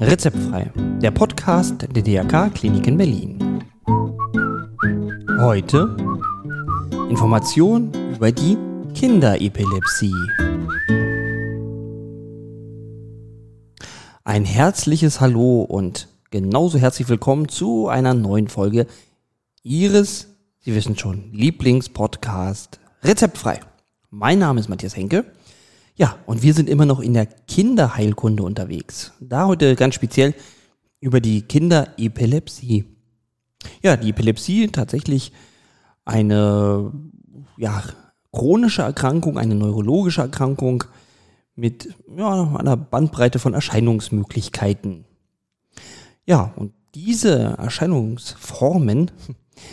[0.00, 0.70] Rezeptfrei,
[1.02, 3.64] der Podcast der DRK Klinik in Berlin.
[5.38, 5.96] Heute
[7.10, 8.56] Information über die
[8.94, 10.14] Kinderepilepsie.
[14.24, 18.86] Ein herzliches Hallo und genauso herzlich willkommen zu einer neuen Folge
[19.62, 20.28] Ihres,
[20.60, 23.60] Sie wissen schon, Lieblingspodcast Rezeptfrei.
[24.10, 25.24] Mein Name ist Matthias Henke.
[25.98, 29.12] Ja, und wir sind immer noch in der Kinderheilkunde unterwegs.
[29.18, 30.32] Da heute ganz speziell
[31.00, 32.84] über die Kinderepilepsie.
[33.82, 35.32] Ja, die Epilepsie tatsächlich
[36.04, 36.92] eine
[37.56, 37.82] ja,
[38.30, 40.84] chronische Erkrankung, eine neurologische Erkrankung
[41.56, 45.04] mit ja, einer Bandbreite von Erscheinungsmöglichkeiten.
[46.26, 49.10] Ja, und diese Erscheinungsformen,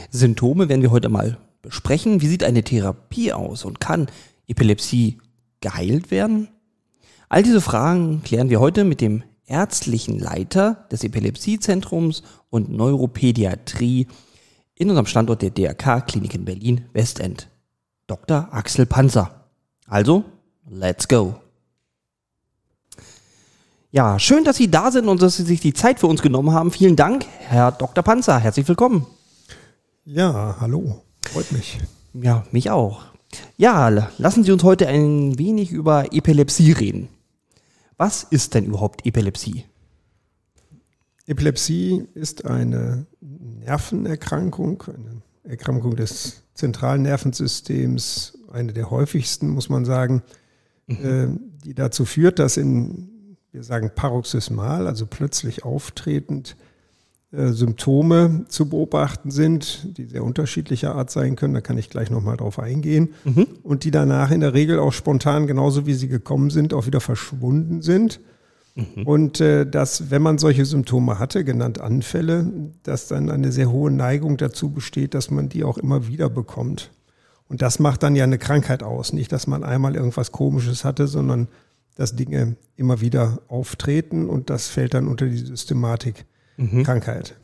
[0.09, 2.21] Symptome werden wir heute mal besprechen.
[2.21, 4.07] Wie sieht eine Therapie aus und kann
[4.48, 5.20] Epilepsie
[5.65, 6.49] geheilt werden?
[7.27, 14.05] All diese Fragen klären wir heute mit dem ärztlichen Leiter des Epilepsiezentrums und Neuropädiatrie
[14.75, 17.49] in unserem Standort der DRK Klinik in Berlin Westend,
[18.05, 18.49] Dr.
[18.51, 19.49] Axel Panzer.
[19.87, 20.23] Also,
[20.70, 21.35] let's go.
[23.90, 26.51] Ja, schön, dass Sie da sind und dass Sie sich die Zeit für uns genommen
[26.51, 26.70] haben.
[26.70, 28.03] Vielen Dank, Herr Dr.
[28.03, 28.37] Panzer.
[28.37, 29.07] Herzlich willkommen.
[30.03, 31.01] Ja, hallo.
[31.31, 31.79] Freut mich.
[32.13, 33.15] Ja, mich auch.
[33.57, 37.09] Ja, lassen Sie uns heute ein wenig über Epilepsie reden.
[37.98, 39.65] Was ist denn überhaupt Epilepsie?
[41.27, 50.23] Epilepsie ist eine Nervenerkrankung, eine Erkrankung des zentralen Nervensystems, eine der häufigsten, muss man sagen,
[50.87, 51.05] mhm.
[51.05, 56.55] äh, die dazu führt, dass in, wir sagen paroxysmal, also plötzlich auftretend,
[57.31, 61.54] Symptome zu beobachten sind, die sehr unterschiedlicher Art sein können.
[61.54, 63.13] Da kann ich gleich nochmal drauf eingehen.
[63.23, 63.48] Mhm.
[63.63, 67.01] Und die danach in der Regel auch spontan, genauso wie sie gekommen sind, auch wieder
[67.01, 68.22] verschwunden sind.
[68.75, 69.03] Mhm.
[69.06, 72.51] Und äh, dass, wenn man solche Symptome hatte, genannt Anfälle,
[72.84, 76.92] dass dann eine sehr hohe Neigung dazu besteht, dass man die auch immer wieder bekommt.
[77.47, 79.13] Und das macht dann ja eine Krankheit aus.
[79.13, 81.47] Nicht, dass man einmal irgendwas Komisches hatte, sondern
[81.96, 86.25] dass Dinge immer wieder auftreten und das fällt dann unter die Systematik
[86.58, 86.84] mhm.
[86.84, 87.36] Krankheit.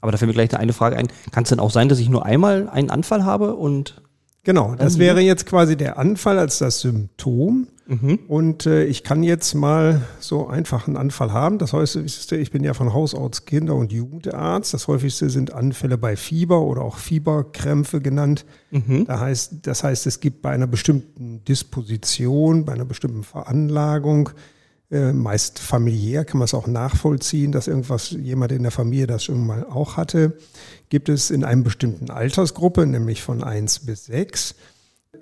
[0.00, 1.08] Aber da fällt mir gleich eine Frage ein.
[1.30, 4.02] Kann es denn auch sein, dass ich nur einmal einen Anfall habe und
[4.44, 7.68] Genau, das wäre jetzt quasi der Anfall als das Symptom.
[7.86, 8.18] Mhm.
[8.28, 11.58] Und äh, ich kann jetzt mal so einfach einen Anfall haben.
[11.58, 14.72] Das häufigste, ich bin ja von Haus aus Kinder- und Jugendarzt.
[14.72, 18.44] Das häufigste sind Anfälle bei Fieber oder auch Fieberkrämpfe genannt.
[18.70, 19.06] Mhm.
[19.06, 24.30] Da heißt, das heißt, es gibt bei einer bestimmten Disposition, bei einer bestimmten Veranlagung
[24.94, 29.24] äh, meist familiär kann man es auch nachvollziehen, dass irgendwas jemand in der Familie das
[29.24, 30.38] schon mal auch hatte.
[30.88, 34.54] Gibt es in einer bestimmten Altersgruppe, nämlich von 1 bis 6,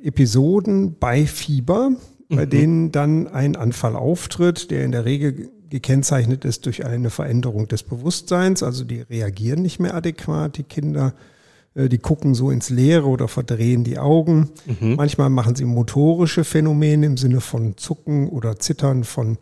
[0.03, 2.37] Episoden bei Fieber, mhm.
[2.37, 7.67] bei denen dann ein Anfall auftritt, der in der Regel gekennzeichnet ist durch eine Veränderung
[7.67, 8.63] des Bewusstseins.
[8.63, 11.15] Also die reagieren nicht mehr adäquat, die Kinder.
[11.75, 14.51] Äh, die gucken so ins Leere oder verdrehen die Augen.
[14.67, 14.97] Mhm.
[14.97, 19.39] Manchmal machen sie motorische Phänomene im Sinne von Zucken oder Zittern von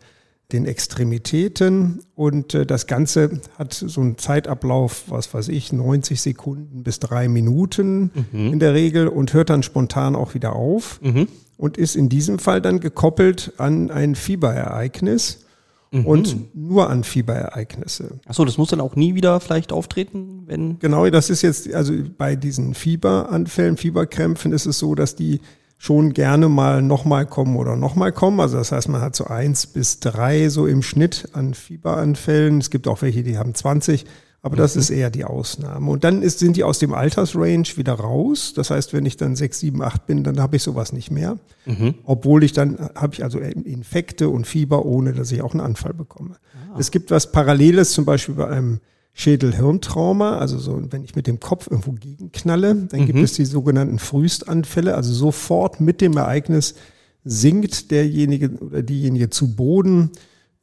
[0.53, 6.83] den Extremitäten und äh, das Ganze hat so einen Zeitablauf, was weiß ich, 90 Sekunden
[6.83, 8.53] bis drei Minuten mhm.
[8.53, 11.27] in der Regel und hört dann spontan auch wieder auf mhm.
[11.57, 15.45] und ist in diesem Fall dann gekoppelt an ein Fieberereignis
[15.91, 16.05] mhm.
[16.05, 18.19] und nur an Fieberereignisse.
[18.25, 20.79] Achso, das muss dann auch nie wieder vielleicht auftreten, wenn.
[20.79, 25.41] Genau, das ist jetzt, also bei diesen Fieberanfällen, Fieberkrämpfen ist es so, dass die
[25.81, 28.39] schon gerne mal nochmal kommen oder nochmal kommen.
[28.39, 32.59] Also das heißt, man hat so eins bis drei so im Schnitt an Fieberanfällen.
[32.59, 34.05] Es gibt auch welche, die haben 20,
[34.43, 34.81] aber das mhm.
[34.81, 35.89] ist eher die Ausnahme.
[35.89, 38.53] Und dann ist, sind die aus dem Altersrange wieder raus.
[38.55, 41.39] Das heißt, wenn ich dann sechs, sieben, acht bin, dann habe ich sowas nicht mehr.
[41.65, 41.95] Mhm.
[42.03, 45.95] Obwohl ich dann, habe ich also Infekte und Fieber, ohne dass ich auch einen Anfall
[45.95, 46.35] bekomme.
[46.53, 46.77] Ah.
[46.77, 48.81] Es gibt was Paralleles, zum Beispiel bei einem
[49.13, 53.05] Schädel-Hirntrauma, also so, wenn ich mit dem Kopf irgendwo gegenknalle, dann mhm.
[53.07, 56.75] gibt es die sogenannten Frühstanfälle, also sofort mit dem Ereignis
[57.23, 60.11] sinkt derjenige oder diejenige zu Boden,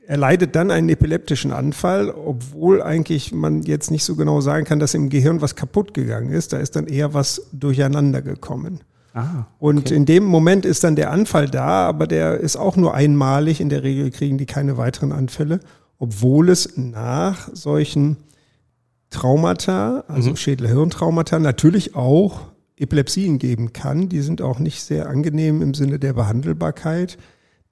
[0.09, 4.79] er leidet dann einen epileptischen Anfall, obwohl eigentlich man jetzt nicht so genau sagen kann,
[4.79, 6.55] dass im Gehirn was kaputt gegangen ist.
[6.55, 8.81] Da ist dann eher was durcheinander gekommen.
[9.13, 9.45] Ah, okay.
[9.59, 13.61] Und in dem Moment ist dann der Anfall da, aber der ist auch nur einmalig.
[13.61, 15.61] In der Regel kriegen die keine weiteren Anfälle,
[15.99, 18.17] obwohl es nach solchen
[19.11, 20.37] Traumata, also mhm.
[20.37, 22.43] Schädel-Hirntraumata, natürlich auch
[22.77, 24.09] Epilepsien geben kann.
[24.09, 27.19] Die sind auch nicht sehr angenehm im Sinne der Behandelbarkeit.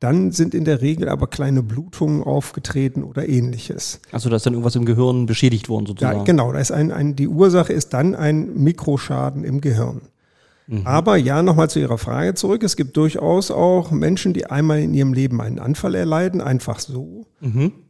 [0.00, 4.00] Dann sind in der Regel aber kleine Blutungen aufgetreten oder ähnliches.
[4.12, 6.18] Also da ist dann irgendwas im Gehirn beschädigt worden sozusagen.
[6.18, 10.02] Ja, genau, da ist ein, ein, die Ursache ist dann ein Mikroschaden im Gehirn.
[10.84, 12.62] Aber ja, nochmal zu Ihrer Frage zurück.
[12.64, 17.26] Es gibt durchaus auch Menschen, die einmal in ihrem Leben einen Anfall erleiden, einfach so.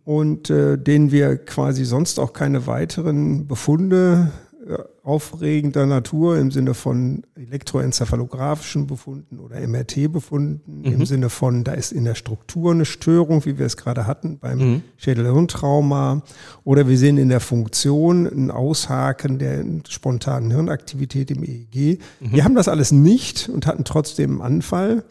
[0.04, 4.30] Und äh, denen wir quasi sonst auch keine weiteren Befunde
[5.06, 12.04] aufregender Natur im Sinne von elektroenzephalographischen Befunden oder MRT-Befunden, im Sinne von, da ist in
[12.04, 14.58] der Struktur eine Störung, wie wir es gerade hatten beim
[14.96, 16.22] Schädelhirntrauma,
[16.64, 22.00] oder wir sehen in der Funktion ein Aushaken der spontanen Hirnaktivität im EEG.
[22.20, 25.04] Wir haben das alles nicht und hatten trotzdem einen Anfall.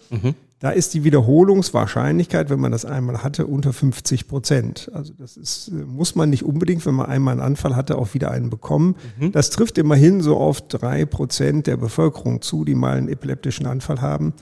[0.66, 4.90] Da ist die Wiederholungswahrscheinlichkeit, wenn man das einmal hatte, unter 50 Prozent.
[4.96, 8.16] Also das ist, äh, muss man nicht unbedingt, wenn man einmal einen Anfall hatte, auch
[8.16, 8.96] wieder einen bekommen.
[9.32, 14.02] Das trifft immerhin so auf drei Prozent der Bevölkerung zu, die mal einen epileptischen Anfall
[14.02, 14.34] haben,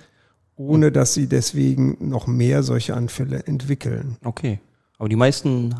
[0.56, 4.16] ohne dass sie deswegen noch mehr solche Anfälle entwickeln.
[4.24, 4.62] Okay.
[5.00, 5.75] Aber die meisten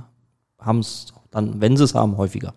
[0.60, 2.54] haben es dann, wenn sie es haben, häufiger.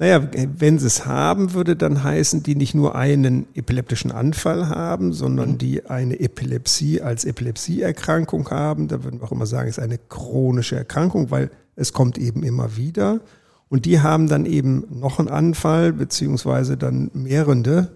[0.00, 5.12] Naja, wenn sie es haben, würde dann heißen, die nicht nur einen epileptischen Anfall haben,
[5.12, 8.86] sondern die eine Epilepsie als Epilepsieerkrankung haben.
[8.86, 12.44] Da würden wir auch immer sagen, es ist eine chronische Erkrankung, weil es kommt eben
[12.44, 13.20] immer wieder.
[13.68, 17.88] Und die haben dann eben noch einen Anfall, beziehungsweise dann mehrere.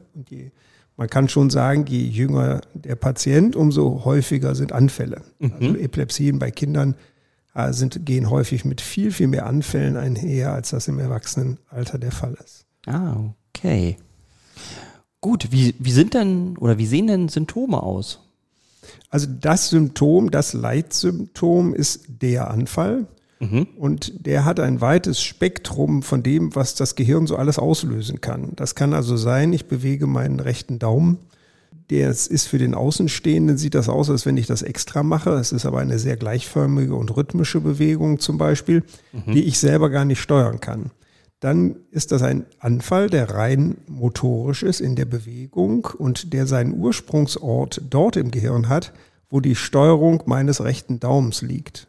[0.96, 5.22] Man kann schon sagen, je jünger der Patient, umso häufiger sind Anfälle.
[5.40, 6.96] Also Epilepsien bei Kindern
[7.70, 12.37] sind, gehen häufig mit viel, viel mehr Anfällen einher, als das im Erwachsenenalter der Fall
[12.44, 12.64] ist.
[12.87, 13.16] Ah,
[13.54, 13.96] okay.
[15.20, 18.20] Gut, wie, wie sind denn oder wie sehen denn Symptome aus?
[19.10, 23.06] Also das Symptom, das Leitsymptom ist der Anfall.
[23.76, 28.52] Und der hat ein weites Spektrum von dem, was das Gehirn so alles auslösen kann.
[28.54, 31.19] Das kann also sein, ich bewege meinen rechten Daumen.
[31.93, 35.29] Der ist für den Außenstehenden, sieht das aus, als wenn ich das extra mache.
[35.33, 38.83] Es ist aber eine sehr gleichförmige und rhythmische Bewegung zum Beispiel,
[39.27, 40.91] die ich selber gar nicht steuern kann.
[41.41, 46.79] Dann ist das ein Anfall, der rein motorisch ist in der Bewegung und der seinen
[46.79, 48.95] Ursprungsort dort im Gehirn hat,
[49.29, 51.88] wo die Steuerung meines rechten Daumens liegt.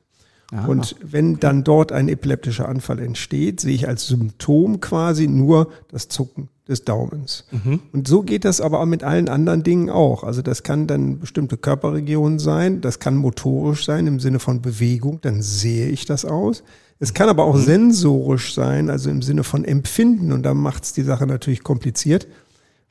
[0.51, 5.71] Ah, Und wenn dann dort ein epileptischer Anfall entsteht, sehe ich als Symptom quasi nur
[5.87, 7.45] das Zucken des Daumens.
[7.91, 10.23] Und so geht das aber auch mit allen anderen Dingen auch.
[10.23, 15.19] Also das kann dann bestimmte Körperregionen sein, das kann motorisch sein im Sinne von Bewegung,
[15.21, 16.63] dann sehe ich das aus.
[16.99, 20.93] Es kann aber auch sensorisch sein, also im Sinne von Empfinden und da macht es
[20.93, 22.27] die Sache natürlich kompliziert,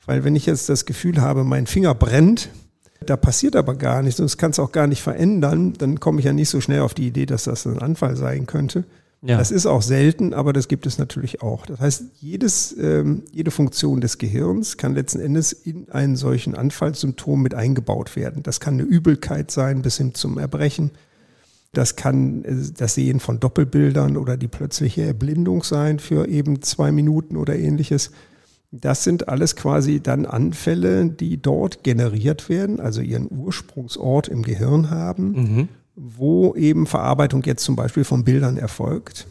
[0.05, 2.49] weil wenn ich jetzt das Gefühl habe, mein Finger brennt,
[3.05, 6.19] da passiert aber gar nichts und das kann es auch gar nicht verändern, dann komme
[6.19, 8.83] ich ja nicht so schnell auf die Idee, dass das ein Anfall sein könnte.
[9.25, 9.37] Ja.
[9.37, 11.65] Das ist auch selten, aber das gibt es natürlich auch.
[11.65, 17.41] Das heißt, jedes, ähm, jede Funktion des Gehirns kann letzten Endes in einen solchen Anfallssymptom
[17.41, 18.43] mit eingebaut werden.
[18.43, 20.91] Das kann eine Übelkeit sein bis hin zum Erbrechen.
[21.71, 26.91] Das kann äh, das Sehen von Doppelbildern oder die plötzliche Erblindung sein für eben zwei
[26.91, 28.11] Minuten oder ähnliches.
[28.71, 34.89] Das sind alles quasi dann Anfälle, die dort generiert werden, also ihren Ursprungsort im Gehirn
[34.89, 39.27] haben, wo eben Verarbeitung jetzt zum Beispiel von Bildern erfolgt.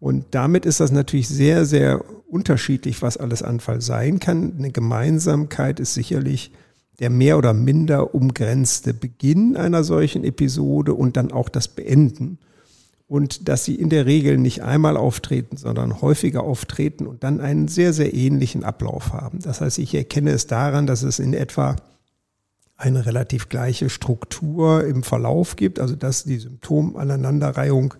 [0.00, 4.54] Und damit ist das natürlich sehr, sehr unterschiedlich, was alles Anfall sein kann.
[4.58, 6.52] Eine Gemeinsamkeit ist sicherlich
[6.98, 12.38] der mehr oder minder umgrenzte Beginn einer solchen Episode und dann auch das Beenden
[13.12, 17.68] und dass sie in der Regel nicht einmal auftreten, sondern häufiger auftreten und dann einen
[17.68, 19.40] sehr, sehr ähnlichen Ablauf haben.
[19.40, 21.76] Das heißt, ich erkenne es daran, dass es in etwa
[22.82, 27.94] eine relativ gleiche Struktur im Verlauf gibt, also dass die Symptomaneinanderreihung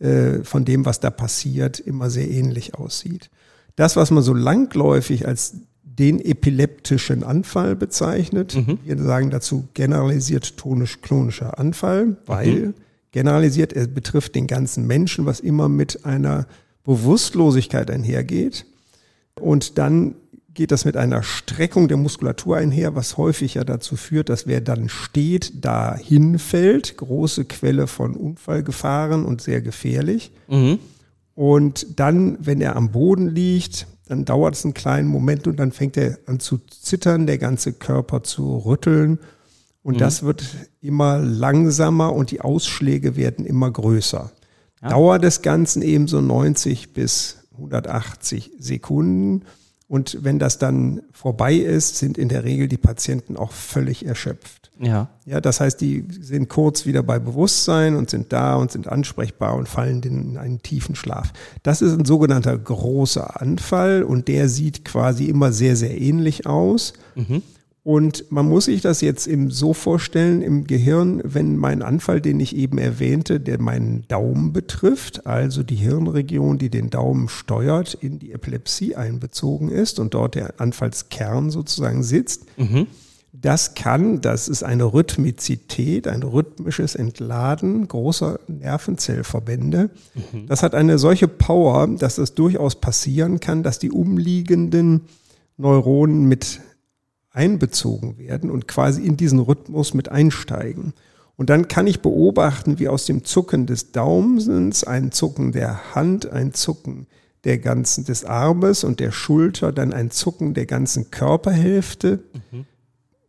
[0.00, 3.30] äh, von dem, was da passiert, immer sehr ähnlich aussieht.
[3.76, 11.58] Das, was man so langläufig als den epileptischen Anfall bezeichnet, wir sagen dazu generalisiert tonisch-klonischer
[11.58, 12.74] Anfall, weil
[13.12, 16.46] generalisiert, er betrifft den ganzen Menschen, was immer mit einer
[16.84, 18.66] Bewusstlosigkeit einhergeht.
[19.40, 20.14] Und dann
[20.58, 24.60] geht das mit einer Streckung der Muskulatur einher, was häufig ja dazu führt, dass wer
[24.60, 26.96] dann steht, da hinfällt.
[26.96, 30.32] Große Quelle von Unfallgefahren und sehr gefährlich.
[31.36, 35.70] Und dann, wenn er am Boden liegt, dann dauert es einen kleinen Moment und dann
[35.70, 39.20] fängt er an zu zittern, der ganze Körper zu rütteln.
[39.84, 40.44] Und das wird
[40.80, 44.32] immer langsamer und die Ausschläge werden immer größer.
[44.80, 49.44] Dauer des Ganzen eben so 90 bis 180 Sekunden.
[49.88, 54.70] Und wenn das dann vorbei ist, sind in der Regel die Patienten auch völlig erschöpft.
[54.78, 55.08] Ja.
[55.24, 59.54] Ja, das heißt, die sind kurz wieder bei Bewusstsein und sind da und sind ansprechbar
[59.56, 61.32] und fallen in einen tiefen Schlaf.
[61.62, 66.92] Das ist ein sogenannter großer Anfall und der sieht quasi immer sehr, sehr ähnlich aus.
[67.84, 72.38] Und man muss sich das jetzt eben so vorstellen im Gehirn, wenn mein Anfall, den
[72.38, 78.18] ich eben erwähnte, der meinen Daumen betrifft, also die Hirnregion, die den Daumen steuert, in
[78.18, 82.88] die Epilepsie einbezogen ist und dort der Anfallskern sozusagen sitzt, mhm.
[83.32, 89.88] das kann, das ist eine Rhythmizität, ein rhythmisches Entladen großer Nervenzellverbände.
[90.14, 90.46] Mhm.
[90.46, 95.02] Das hat eine solche Power, dass es durchaus passieren kann, dass die umliegenden
[95.56, 96.60] Neuronen mit
[97.38, 100.92] einbezogen werden und quasi in diesen Rhythmus mit einsteigen.
[101.36, 106.30] Und dann kann ich beobachten, wie aus dem Zucken des Daumens, ein Zucken der Hand,
[106.30, 107.06] ein Zucken
[107.44, 112.66] der ganzen des Armes und der Schulter, dann ein Zucken der ganzen Körperhälfte mhm.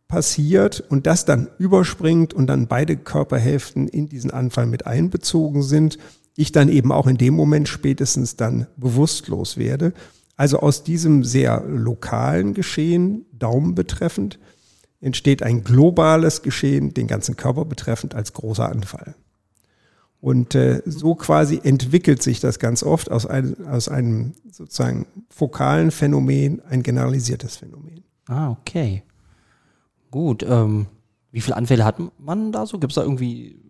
[0.08, 5.98] passiert und das dann überspringt und dann beide Körperhälften in diesen Anfall mit einbezogen sind.
[6.34, 9.92] Ich dann eben auch in dem Moment spätestens dann bewusstlos werde.
[10.40, 14.38] Also aus diesem sehr lokalen Geschehen, Daumen betreffend,
[15.02, 19.16] entsteht ein globales Geschehen, den ganzen Körper betreffend, als großer Anfall.
[20.18, 25.90] Und äh, so quasi entwickelt sich das ganz oft aus, ein, aus einem sozusagen fokalen
[25.90, 28.02] Phänomen ein generalisiertes Phänomen.
[28.26, 29.02] Ah, okay.
[30.10, 30.42] Gut.
[30.48, 30.86] Ähm,
[31.32, 32.78] wie viele Anfälle hat man da so?
[32.78, 33.60] Gibt es da irgendwie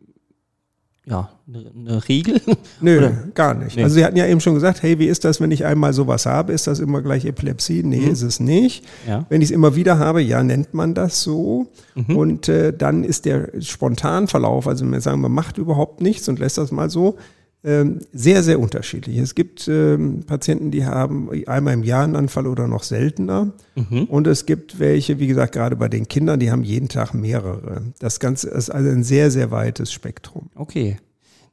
[1.07, 2.40] ja, eine, eine Regel?
[2.80, 3.11] Nö, Oder?
[3.35, 3.76] gar nicht.
[3.76, 3.83] Nee.
[3.83, 6.26] Also Sie hatten ja eben schon gesagt, hey, wie ist das, wenn ich einmal sowas
[6.26, 6.52] habe?
[6.52, 7.83] Ist das immer gleich Epilepsie?
[7.83, 8.11] Nee, mhm.
[8.12, 8.85] ist es nicht.
[9.09, 9.25] Ja.
[9.28, 11.69] Wenn ich es immer wieder habe, ja, nennt man das so.
[11.95, 12.16] Mhm.
[12.16, 16.59] Und äh, dann ist der Spontanverlauf, also wir sagen, man macht überhaupt nichts und lässt
[16.59, 17.16] das mal so,
[17.62, 19.18] sehr, sehr unterschiedlich.
[19.18, 23.52] Es gibt ähm, Patienten, die haben einmal im Jahr einen Anfall oder noch seltener.
[23.74, 24.04] Mhm.
[24.04, 27.82] Und es gibt welche, wie gesagt, gerade bei den Kindern, die haben jeden Tag mehrere.
[27.98, 30.48] Das Ganze ist also ein sehr, sehr weites Spektrum.
[30.54, 30.96] Okay.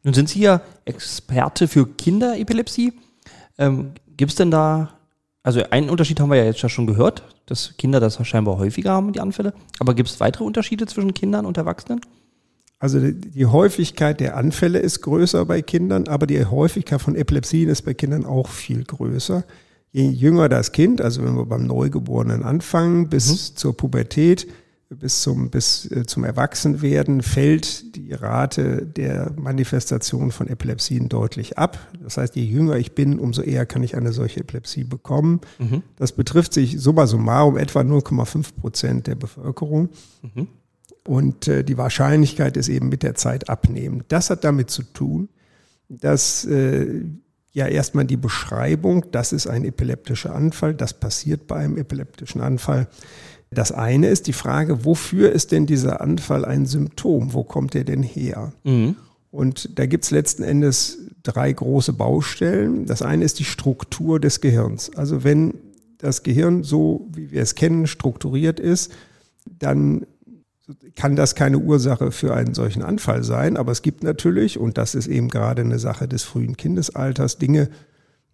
[0.03, 2.93] Nun sind Sie ja Experte für Kinderepilepsie.
[3.57, 4.93] Ähm, gibt es denn da,
[5.43, 9.11] also einen Unterschied haben wir ja jetzt schon gehört, dass Kinder das scheinbar häufiger haben,
[9.11, 9.53] die Anfälle.
[9.79, 11.99] Aber gibt es weitere Unterschiede zwischen Kindern und Erwachsenen?
[12.79, 17.83] Also die Häufigkeit der Anfälle ist größer bei Kindern, aber die Häufigkeit von Epilepsien ist
[17.83, 19.43] bei Kindern auch viel größer.
[19.91, 23.55] Je jünger das Kind, also wenn wir beim Neugeborenen anfangen, bis mhm.
[23.55, 24.47] zur Pubertät,
[24.89, 31.79] bis zum, bis äh, zum Erwachsenwerden, fällt die Rate der Manifestation von Epilepsien deutlich ab.
[32.01, 35.41] Das heißt, je jünger ich bin, umso eher kann ich eine solche Epilepsie bekommen.
[35.57, 35.81] Mhm.
[35.97, 39.89] Das betrifft sich summa summarum etwa 0,5 Prozent der Bevölkerung.
[40.21, 40.47] Mhm.
[41.07, 44.03] Und äh, die Wahrscheinlichkeit ist eben mit der Zeit abnehmen.
[44.09, 45.29] Das hat damit zu tun,
[45.87, 47.05] dass äh,
[47.53, 52.89] ja erstmal die Beschreibung, das ist ein epileptischer Anfall, das passiert bei einem epileptischen Anfall.
[53.49, 57.33] Das eine ist die Frage, wofür ist denn dieser Anfall ein Symptom?
[57.33, 58.51] Wo kommt er denn her?
[58.65, 58.97] Mhm.
[59.31, 62.85] Und da gibt es letzten Endes drei große Baustellen.
[62.85, 64.93] Das eine ist die Struktur des Gehirns.
[64.97, 65.53] Also wenn
[65.99, 68.91] das Gehirn so, wie wir es kennen, strukturiert ist,
[69.45, 70.05] dann
[70.95, 73.57] kann das keine Ursache für einen solchen Anfall sein.
[73.57, 77.69] Aber es gibt natürlich, und das ist eben gerade eine Sache des frühen Kindesalters, Dinge,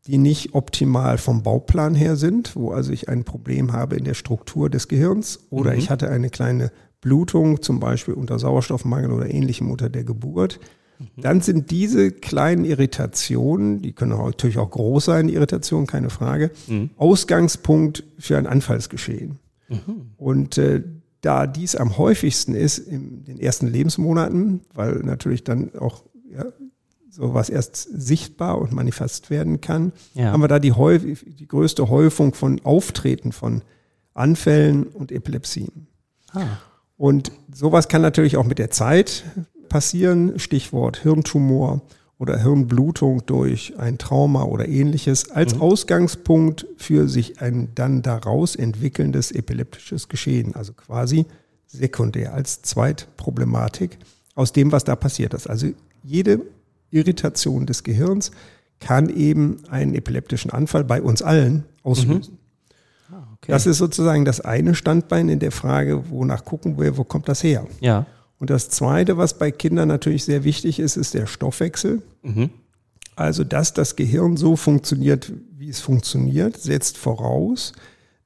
[0.08, 4.16] die nicht optimal vom Bauplan her sind, wo also ich ein Problem habe in der
[4.16, 5.78] Struktur des Gehirns oder mhm.
[5.78, 10.60] ich hatte eine kleine Blutung, zum Beispiel unter Sauerstoffmangel oder ähnlichem unter der Geburt.
[11.00, 11.22] Mhm.
[11.22, 16.52] Dann sind diese kleinen Irritationen, die können natürlich auch groß sein, die Irritationen, keine Frage,
[16.68, 16.90] mhm.
[16.98, 19.40] Ausgangspunkt für ein Anfallsgeschehen.
[19.70, 20.12] Mhm.
[20.18, 20.84] Und äh,
[21.24, 26.46] da dies am häufigsten ist in den ersten Lebensmonaten, weil natürlich dann auch ja,
[27.10, 30.32] sowas erst sichtbar und manifest werden kann, ja.
[30.32, 33.62] haben wir da die, die größte Häufung von Auftreten von
[34.14, 35.88] Anfällen und Epilepsien.
[36.34, 36.58] Ah.
[36.98, 39.24] Und sowas kann natürlich auch mit der Zeit
[39.70, 41.82] passieren, Stichwort Hirntumor
[42.18, 45.62] oder Hirnblutung durch ein Trauma oder ähnliches, als mhm.
[45.62, 51.26] Ausgangspunkt für sich ein dann daraus entwickelndes epileptisches Geschehen, also quasi
[51.68, 53.98] sekundär als Zweitproblematik
[54.36, 55.50] aus dem, was da passiert ist.
[55.50, 55.68] Also
[56.04, 56.42] jede
[56.92, 58.32] Irritation des Gehirns
[58.80, 62.38] kann eben einen epileptischen Anfall bei uns allen auslösen.
[63.10, 63.16] Mhm.
[63.16, 63.52] Ah, okay.
[63.52, 67.44] Das ist sozusagen das eine Standbein in der Frage, wonach gucken wir, wo kommt das
[67.44, 67.66] her?
[67.80, 68.06] Ja.
[68.44, 72.02] Und das Zweite, was bei Kindern natürlich sehr wichtig ist, ist der Stoffwechsel.
[72.24, 72.50] Mhm.
[73.16, 77.72] Also, dass das Gehirn so funktioniert, wie es funktioniert, setzt voraus,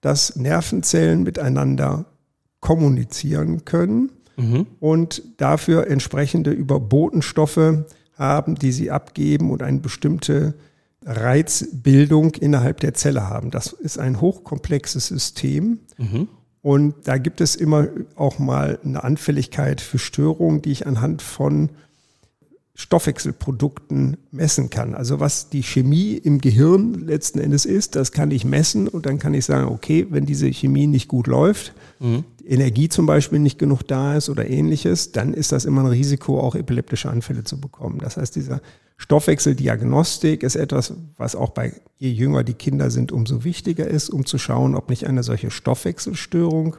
[0.01, 2.05] dass Nervenzellen miteinander
[2.61, 4.65] kommunizieren können mhm.
[4.79, 10.55] und dafür entsprechende Überbotenstoffe haben, die sie abgeben und eine bestimmte
[11.05, 13.51] Reizbildung innerhalb der Zelle haben.
[13.51, 15.81] Das ist ein hochkomplexes System.
[15.99, 16.27] Mhm.
[16.67, 21.69] Und da gibt es immer auch mal eine Anfälligkeit für Störungen, die ich anhand von
[22.75, 24.93] Stoffwechselprodukten messen kann.
[24.93, 29.17] Also was die Chemie im Gehirn letzten Endes ist, das kann ich messen und dann
[29.17, 32.25] kann ich sagen, okay, wenn diese Chemie nicht gut läuft, mhm.
[32.47, 36.39] Energie zum Beispiel nicht genug da ist oder ähnliches, dann ist das immer ein Risiko,
[36.39, 37.99] auch epileptische Anfälle zu bekommen.
[37.99, 38.61] Das heißt, dieser
[38.97, 44.25] Stoffwechseldiagnostik ist etwas, was auch bei je jünger die Kinder sind, umso wichtiger ist, um
[44.25, 46.77] zu schauen, ob nicht eine solche Stoffwechselstörung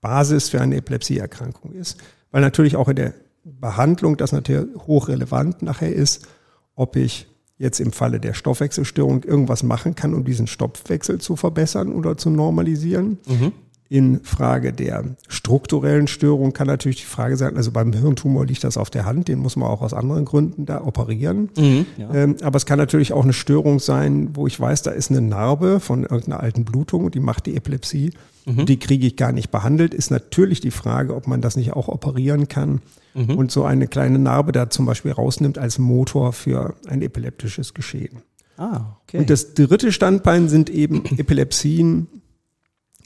[0.00, 1.98] Basis für eine Epilepsieerkrankung ist.
[2.30, 6.26] Weil natürlich auch in der Behandlung das natürlich hochrelevant nachher ist,
[6.74, 11.92] ob ich jetzt im Falle der Stoffwechselstörung irgendwas machen kann, um diesen Stoffwechsel zu verbessern
[11.92, 13.18] oder zu normalisieren.
[13.26, 13.52] Mhm.
[13.94, 18.76] In Frage der strukturellen Störung kann natürlich die Frage sein, also beim Hirntumor liegt das
[18.76, 21.48] auf der Hand, den muss man auch aus anderen Gründen da operieren.
[21.56, 22.12] Mhm, ja.
[22.12, 25.20] ähm, aber es kann natürlich auch eine Störung sein, wo ich weiß, da ist eine
[25.20, 28.10] Narbe von irgendeiner alten Blutung und die macht die Epilepsie.
[28.46, 28.66] Mhm.
[28.66, 29.94] Die kriege ich gar nicht behandelt.
[29.94, 32.82] Ist natürlich die Frage, ob man das nicht auch operieren kann
[33.14, 33.36] mhm.
[33.36, 38.22] und so eine kleine Narbe da zum Beispiel rausnimmt als Motor für ein epileptisches Geschehen.
[38.56, 39.18] Ah, okay.
[39.18, 42.08] Und das dritte Standbein sind eben Epilepsien,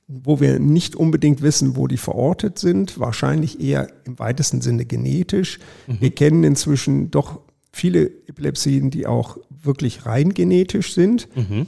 [0.09, 5.59] wo wir nicht unbedingt wissen, wo die verortet sind, wahrscheinlich eher im weitesten Sinne genetisch.
[5.87, 6.01] Mhm.
[6.01, 7.41] Wir kennen inzwischen doch
[7.73, 11.29] viele Epilepsien, die auch wirklich rein genetisch sind.
[11.37, 11.67] Mhm.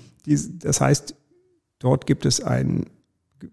[0.61, 1.15] Das heißt,
[1.79, 2.87] dort gibt es einen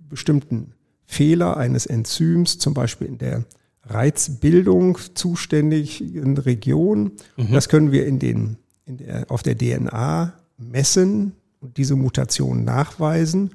[0.10, 0.74] bestimmten
[1.06, 3.46] Fehler eines Enzyms, zum Beispiel in der
[3.84, 7.12] Reizbildung zuständigen Region.
[7.36, 7.51] Mhm.
[7.51, 13.51] Das können wir in den, in der, auf der DNA messen und diese Mutationen nachweisen.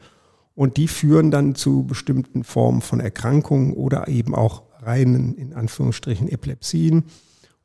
[0.54, 6.28] Und die führen dann zu bestimmten Formen von Erkrankungen oder eben auch reinen, in Anführungsstrichen,
[6.28, 7.04] Epilepsien.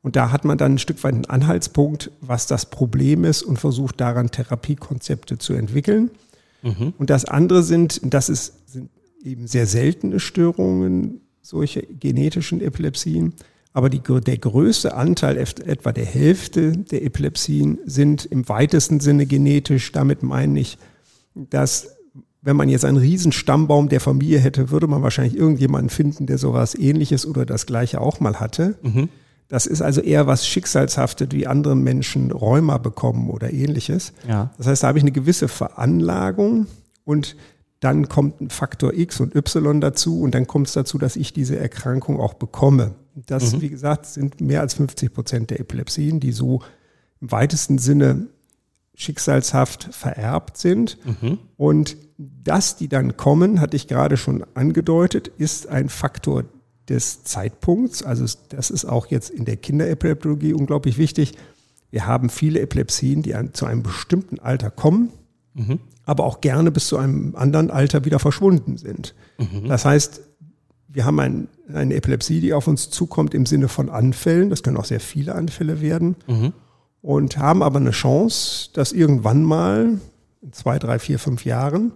[0.00, 3.58] Und da hat man dann ein Stück weit einen Anhaltspunkt, was das Problem ist und
[3.58, 6.10] versucht daran Therapiekonzepte zu entwickeln.
[6.62, 6.94] Mhm.
[6.98, 8.90] Und das andere sind, das ist, sind
[9.22, 13.34] eben sehr seltene Störungen, solche genetischen Epilepsien.
[13.72, 19.92] Aber die, der größte Anteil, etwa der Hälfte der Epilepsien, sind im weitesten Sinne genetisch.
[19.92, 20.78] Damit meine ich,
[21.34, 21.97] dass
[22.48, 26.38] wenn man jetzt einen riesen Stammbaum der Familie hätte, würde man wahrscheinlich irgendjemanden finden, der
[26.38, 28.78] sowas ähnliches oder das gleiche auch mal hatte.
[28.80, 29.10] Mhm.
[29.48, 34.14] Das ist also eher was Schicksalshaftes, wie andere Menschen Rheuma bekommen oder ähnliches.
[34.26, 34.50] Ja.
[34.56, 36.68] Das heißt, da habe ich eine gewisse Veranlagung
[37.04, 37.36] und
[37.80, 41.34] dann kommt ein Faktor X und Y dazu und dann kommt es dazu, dass ich
[41.34, 42.94] diese Erkrankung auch bekomme.
[43.26, 43.60] Das, mhm.
[43.60, 46.62] wie gesagt, sind mehr als 50 Prozent der Epilepsien, die so
[47.20, 48.28] im weitesten Sinne
[48.98, 50.98] schicksalshaft vererbt sind.
[51.04, 51.38] Mhm.
[51.56, 56.44] Und dass die dann kommen, hatte ich gerade schon angedeutet, ist ein Faktor
[56.88, 58.02] des Zeitpunkts.
[58.02, 61.34] Also das ist auch jetzt in der Kinderepileptologie unglaublich wichtig.
[61.92, 65.10] Wir haben viele Epilepsien, die an, zu einem bestimmten Alter kommen,
[65.54, 65.78] mhm.
[66.04, 69.14] aber auch gerne bis zu einem anderen Alter wieder verschwunden sind.
[69.38, 69.68] Mhm.
[69.68, 70.22] Das heißt,
[70.88, 74.50] wir haben ein, eine Epilepsie, die auf uns zukommt im Sinne von Anfällen.
[74.50, 76.16] Das können auch sehr viele Anfälle werden.
[76.26, 76.52] Mhm.
[77.00, 79.98] Und haben aber eine Chance, dass irgendwann mal
[80.42, 81.92] in zwei, drei, vier, fünf Jahren,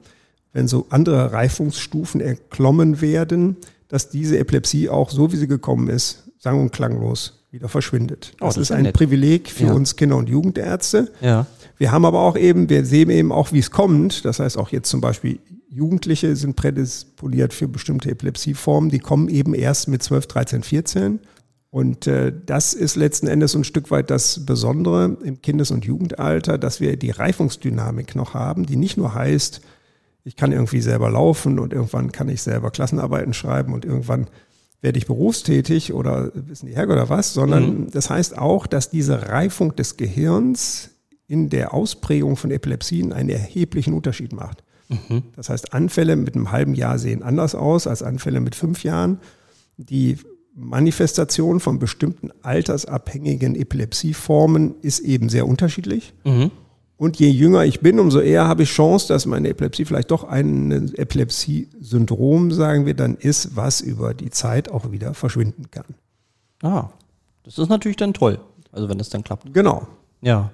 [0.52, 3.56] wenn so andere Reifungsstufen erklommen werden,
[3.88, 8.32] dass diese Epilepsie auch so, wie sie gekommen ist, sang- und klanglos wieder verschwindet.
[8.40, 8.94] Oh, das, das ist ein nett.
[8.94, 9.72] Privileg für ja.
[9.72, 11.12] uns Kinder- und Jugendärzte.
[11.20, 11.46] Ja.
[11.76, 14.24] Wir haben aber auch eben, wir sehen eben auch, wie es kommt.
[14.24, 15.38] Das heißt auch jetzt zum Beispiel
[15.68, 18.90] Jugendliche sind prädisponiert für bestimmte Epilepsieformen.
[18.90, 21.18] Die kommen eben erst mit 12, 13, 14.
[21.72, 26.58] Und äh, das ist letzten Endes ein Stück weit das Besondere im Kindes- und Jugendalter,
[26.58, 29.62] dass wir die Reifungsdynamik noch haben, die nicht nur heißt,
[30.22, 34.26] ich kann irgendwie selber laufen und irgendwann kann ich selber Klassenarbeiten schreiben und irgendwann
[34.82, 37.90] werde ich berufstätig oder wissen die Herr oder was, sondern mhm.
[37.90, 40.90] das heißt auch, dass diese Reifung des Gehirns
[41.26, 44.62] in der Ausprägung von Epilepsien einen erheblichen Unterschied macht.
[44.90, 45.22] Mhm.
[45.36, 49.20] Das heißt, Anfälle mit einem halben Jahr sehen anders aus als Anfälle mit fünf Jahren.
[49.78, 50.18] Die
[50.54, 56.12] Manifestation von bestimmten altersabhängigen Epilepsieformen ist eben sehr unterschiedlich.
[56.24, 56.50] Mhm.
[56.98, 60.24] Und je jünger ich bin, umso eher habe ich Chance, dass meine Epilepsie vielleicht doch
[60.24, 65.86] ein Epilepsie-Syndrom, sagen wir dann, ist, was über die Zeit auch wieder verschwinden kann.
[66.62, 66.90] Ah,
[67.42, 68.38] das ist natürlich dann toll.
[68.70, 69.52] Also wenn das dann klappt.
[69.52, 69.88] Genau.
[70.20, 70.52] Ja.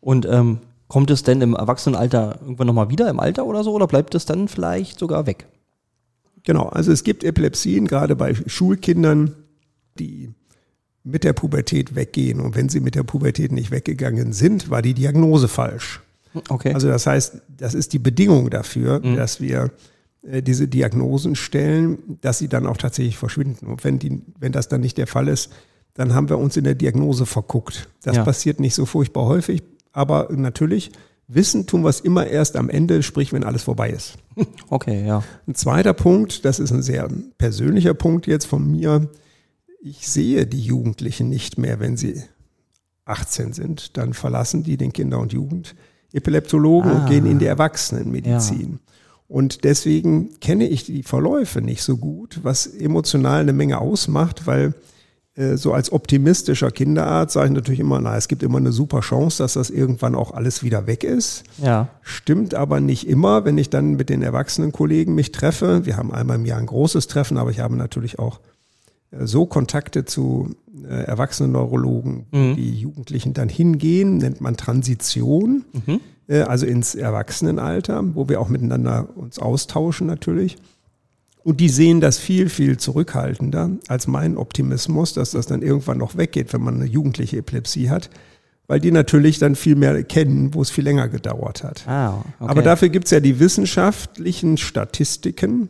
[0.00, 3.72] Und ähm, kommt es denn im Erwachsenenalter irgendwann nochmal wieder im Alter oder so?
[3.72, 5.46] Oder bleibt es dann vielleicht sogar weg?
[6.44, 9.34] Genau, also es gibt Epilepsien, gerade bei Schulkindern,
[9.98, 10.30] die
[11.02, 12.40] mit der Pubertät weggehen.
[12.40, 16.00] Und wenn sie mit der Pubertät nicht weggegangen sind, war die Diagnose falsch.
[16.48, 16.74] Okay.
[16.74, 19.16] Also das heißt, das ist die Bedingung dafür, mhm.
[19.16, 19.70] dass wir
[20.22, 23.66] äh, diese Diagnosen stellen, dass sie dann auch tatsächlich verschwinden.
[23.66, 25.52] Und wenn, die, wenn das dann nicht der Fall ist,
[25.94, 27.88] dann haben wir uns in der Diagnose verguckt.
[28.02, 28.24] Das ja.
[28.24, 30.90] passiert nicht so furchtbar häufig, aber natürlich,
[31.28, 34.18] wissen tun wir es immer erst am Ende, sprich, wenn alles vorbei ist.
[34.68, 35.22] Okay, ja.
[35.46, 39.08] Ein zweiter Punkt, das ist ein sehr persönlicher Punkt jetzt von mir,
[39.80, 42.22] ich sehe die Jugendlichen nicht mehr, wenn sie
[43.04, 46.94] 18 sind, dann verlassen die den Kinder- und Jugendepileptologen ah.
[47.00, 48.72] und gehen in die Erwachsenenmedizin.
[48.72, 48.94] Ja.
[49.28, 54.74] Und deswegen kenne ich die Verläufe nicht so gut, was emotional eine Menge ausmacht, weil
[55.36, 59.42] so als optimistischer Kinderarzt sage ich natürlich immer, na, es gibt immer eine super Chance,
[59.42, 61.42] dass das irgendwann auch alles wieder weg ist.
[61.58, 61.88] Ja.
[62.02, 65.86] Stimmt aber nicht immer, wenn ich dann mit den erwachsenen Kollegen mich treffe.
[65.86, 68.38] Wir haben einmal im Jahr ein großes Treffen, aber ich habe natürlich auch
[69.10, 70.54] äh, so Kontakte zu
[70.88, 72.56] äh, erwachsenen Neurologen, mhm.
[72.56, 76.00] die Jugendlichen dann hingehen, nennt man Transition, mhm.
[76.28, 80.56] äh, also ins Erwachsenenalter, wo wir auch miteinander uns austauschen natürlich.
[81.44, 86.16] Und die sehen das viel, viel zurückhaltender als mein Optimismus, dass das dann irgendwann noch
[86.16, 88.08] weggeht, wenn man eine jugendliche Epilepsie hat,
[88.66, 91.86] weil die natürlich dann viel mehr kennen, wo es viel länger gedauert hat.
[91.86, 92.50] Ah, okay.
[92.50, 95.68] Aber dafür gibt es ja die wissenschaftlichen Statistiken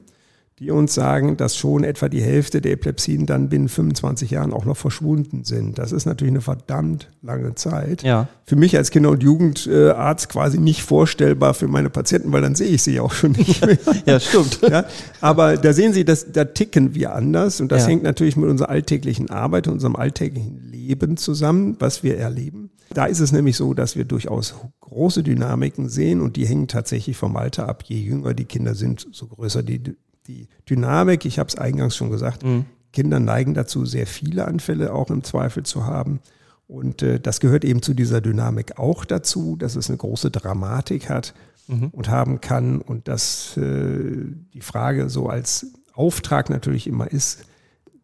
[0.61, 4.65] die uns sagen, dass schon etwa die Hälfte der Epilepsien dann binnen 25 Jahren auch
[4.65, 5.79] noch verschwunden sind.
[5.79, 8.05] Das ist natürlich eine verdammt lange Zeit.
[8.05, 8.29] Ja.
[8.45, 12.69] Für mich als Kinder- und Jugendarzt quasi nicht vorstellbar für meine Patienten, weil dann sehe
[12.69, 13.79] ich sie auch schon nicht mehr.
[14.07, 14.61] ja, stimmt.
[14.63, 14.85] Ja,
[15.21, 17.89] aber da sehen Sie, dass, da ticken wir anders und das ja.
[17.89, 22.71] hängt natürlich mit unserer alltäglichen Arbeit, unserem alltäglichen Leben zusammen, was wir erleben.
[22.91, 27.17] Da ist es nämlich so, dass wir durchaus große Dynamiken sehen und die hängen tatsächlich
[27.17, 27.83] vom Alter ab.
[27.87, 32.11] Je jünger die Kinder sind, so größer die die Dynamik, ich habe es eingangs schon
[32.11, 32.67] gesagt, mhm.
[32.93, 36.21] Kinder neigen dazu, sehr viele Anfälle auch im Zweifel zu haben.
[36.67, 41.11] Und äh, das gehört eben zu dieser Dynamik auch dazu, dass es eine große Dramatik
[41.11, 41.35] hat
[41.67, 41.89] mhm.
[41.89, 42.81] und haben kann.
[42.81, 47.45] Und dass äh, die Frage so als Auftrag natürlich immer ist,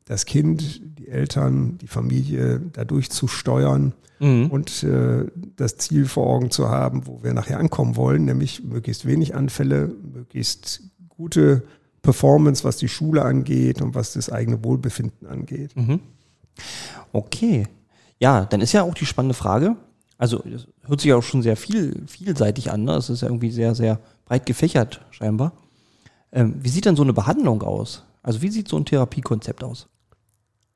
[0.04, 4.46] das Kind, die Eltern, die Familie dadurch zu steuern mhm.
[4.50, 9.06] und äh, das Ziel vor Augen zu haben, wo wir nachher ankommen wollen, nämlich möglichst
[9.06, 11.62] wenig Anfälle, möglichst gute
[12.11, 15.77] Performance, was die Schule angeht und was das eigene Wohlbefinden angeht.
[15.77, 16.01] Mhm.
[17.12, 17.68] Okay.
[18.18, 19.77] Ja, dann ist ja auch die spannende Frage.
[20.18, 22.83] Also, das hört sich ja auch schon sehr viel, vielseitig an.
[22.83, 22.96] Ne?
[22.96, 25.53] Ist ja irgendwie sehr, sehr breit gefächert, scheinbar.
[26.33, 28.03] Ähm, wie sieht denn so eine Behandlung aus?
[28.25, 29.87] Also, wie sieht so ein Therapiekonzept aus?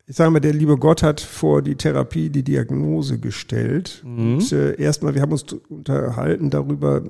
[0.06, 4.02] Ich sage mal, der liebe Gott hat vor die Therapie die Diagnose gestellt.
[4.04, 4.34] Mhm.
[4.34, 7.04] Und äh, erstmal, wir haben uns unterhalten darüber,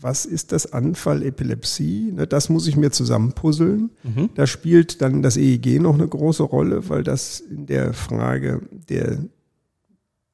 [0.00, 2.10] was ist das Anfall Epilepsie?
[2.12, 3.90] Ne, das muss ich mir zusammenpuzzeln.
[4.02, 4.30] Mhm.
[4.34, 9.18] Da spielt dann das EEG noch eine große Rolle, weil das in der Frage der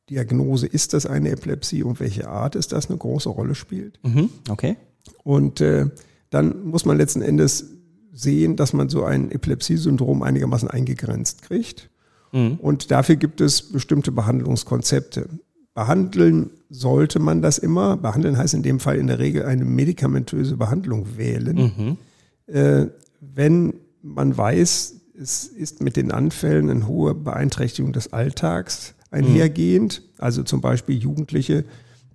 [0.09, 4.01] Diagnose, ist das eine Epilepsie und welche Art ist das, eine große Rolle spielt.
[4.03, 4.31] Mhm.
[4.49, 4.77] Okay.
[5.23, 5.91] Und äh,
[6.31, 7.67] dann muss man letzten Endes
[8.15, 11.91] sehen, dass man so ein Epilepsiesyndrom einigermaßen eingegrenzt kriegt.
[12.33, 12.57] Mhm.
[12.61, 15.29] Und dafür gibt es bestimmte Behandlungskonzepte.
[15.75, 17.97] Behandeln sollte man das immer.
[17.97, 21.57] Behandeln heißt in dem Fall in der Regel eine medikamentöse Behandlung wählen.
[21.57, 22.53] Mhm.
[22.53, 22.87] Äh,
[23.21, 30.23] wenn man weiß, es ist mit den Anfällen eine hohe Beeinträchtigung des Alltags einhergehend, mhm.
[30.23, 31.65] also zum Beispiel Jugendliche,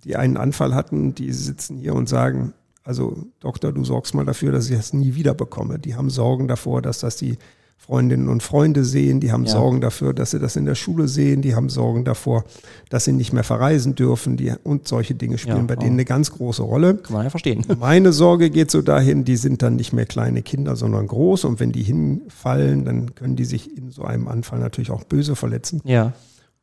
[0.04, 4.52] die einen Anfall hatten, die sitzen hier und sagen, also Doktor, du sorgst mal dafür,
[4.52, 5.78] dass ich das nie wieder bekomme.
[5.78, 7.38] Die haben Sorgen davor, dass das die
[7.76, 9.50] Freundinnen und Freunde sehen, die haben ja.
[9.50, 12.44] Sorgen dafür, dass sie das in der Schule sehen, die haben Sorgen davor,
[12.88, 16.06] dass sie nicht mehr verreisen dürfen die, und solche Dinge spielen ja, bei denen eine
[16.06, 16.94] ganz große Rolle.
[16.94, 17.62] Kann man ja verstehen.
[17.78, 21.60] Meine Sorge geht so dahin, die sind dann nicht mehr kleine Kinder, sondern groß und
[21.60, 25.82] wenn die hinfallen, dann können die sich in so einem Anfall natürlich auch böse verletzen.
[25.84, 26.14] Ja.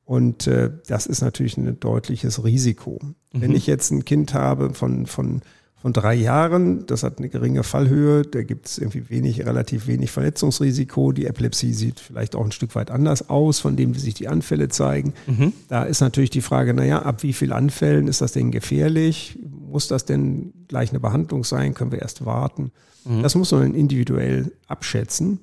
[0.05, 2.99] Und äh, das ist natürlich ein deutliches Risiko.
[3.03, 3.13] Mhm.
[3.41, 5.41] Wenn ich jetzt ein Kind habe von, von
[5.81, 6.85] von drei Jahren.
[6.85, 8.21] Das hat eine geringe Fallhöhe.
[8.21, 11.11] Da gibt es irgendwie wenig, relativ wenig Verletzungsrisiko.
[11.11, 14.27] Die Epilepsie sieht vielleicht auch ein Stück weit anders aus, von dem wie sich die
[14.27, 15.13] Anfälle zeigen.
[15.25, 15.53] Mhm.
[15.69, 19.39] Da ist natürlich die Frage, naja, ab wie vielen Anfällen ist das denn gefährlich?
[19.49, 21.73] Muss das denn gleich eine Behandlung sein?
[21.73, 22.71] Können wir erst warten?
[23.03, 23.23] Mhm.
[23.23, 25.39] Das muss man individuell abschätzen.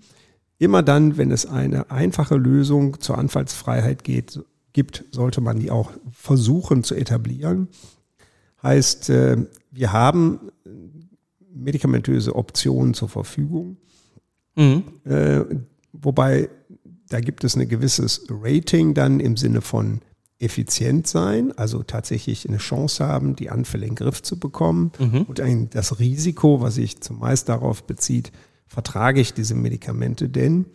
[0.59, 4.41] Immer dann, wenn es eine einfache Lösung zur Anfallsfreiheit geht,
[4.73, 7.69] gibt, sollte man die auch versuchen zu etablieren.
[8.63, 9.37] Heißt, äh,
[9.71, 10.51] wir haben
[11.53, 13.77] medikamentöse Optionen zur Verfügung,
[14.57, 14.85] mhm.
[15.05, 15.45] Äh,
[15.93, 16.49] wobei
[17.09, 20.01] da gibt es ein gewisses Rating dann im Sinne von
[20.41, 25.23] effizient sein, also tatsächlich eine Chance haben, die Anfälle in den Griff zu bekommen mhm.
[25.23, 28.31] und ein, das Risiko, was sich zumeist darauf bezieht,
[28.67, 30.67] vertrage ich diese Medikamente denn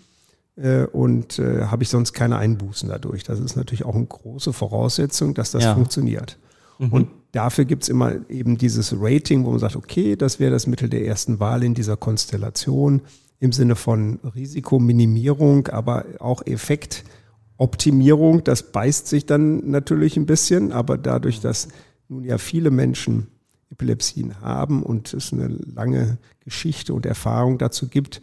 [0.57, 3.23] äh, und äh, habe ich sonst keine Einbußen dadurch.
[3.23, 5.73] Das ist natürlich auch eine große Voraussetzung, dass das ja.
[5.75, 6.37] funktioniert.
[6.79, 6.91] Mhm.
[6.91, 10.65] Und dafür gibt es immer eben dieses Rating, wo man sagt, okay, das wäre das
[10.65, 13.01] Mittel der ersten Wahl in dieser Konstellation
[13.39, 18.45] im Sinne von Risikominimierung, aber auch Effektoptimierung.
[18.45, 21.67] Das beißt sich dann natürlich ein bisschen, aber dadurch, dass
[22.07, 23.27] nun ja viele Menschen
[23.69, 28.21] Epilepsien haben und es eine lange Geschichte und Erfahrung dazu gibt,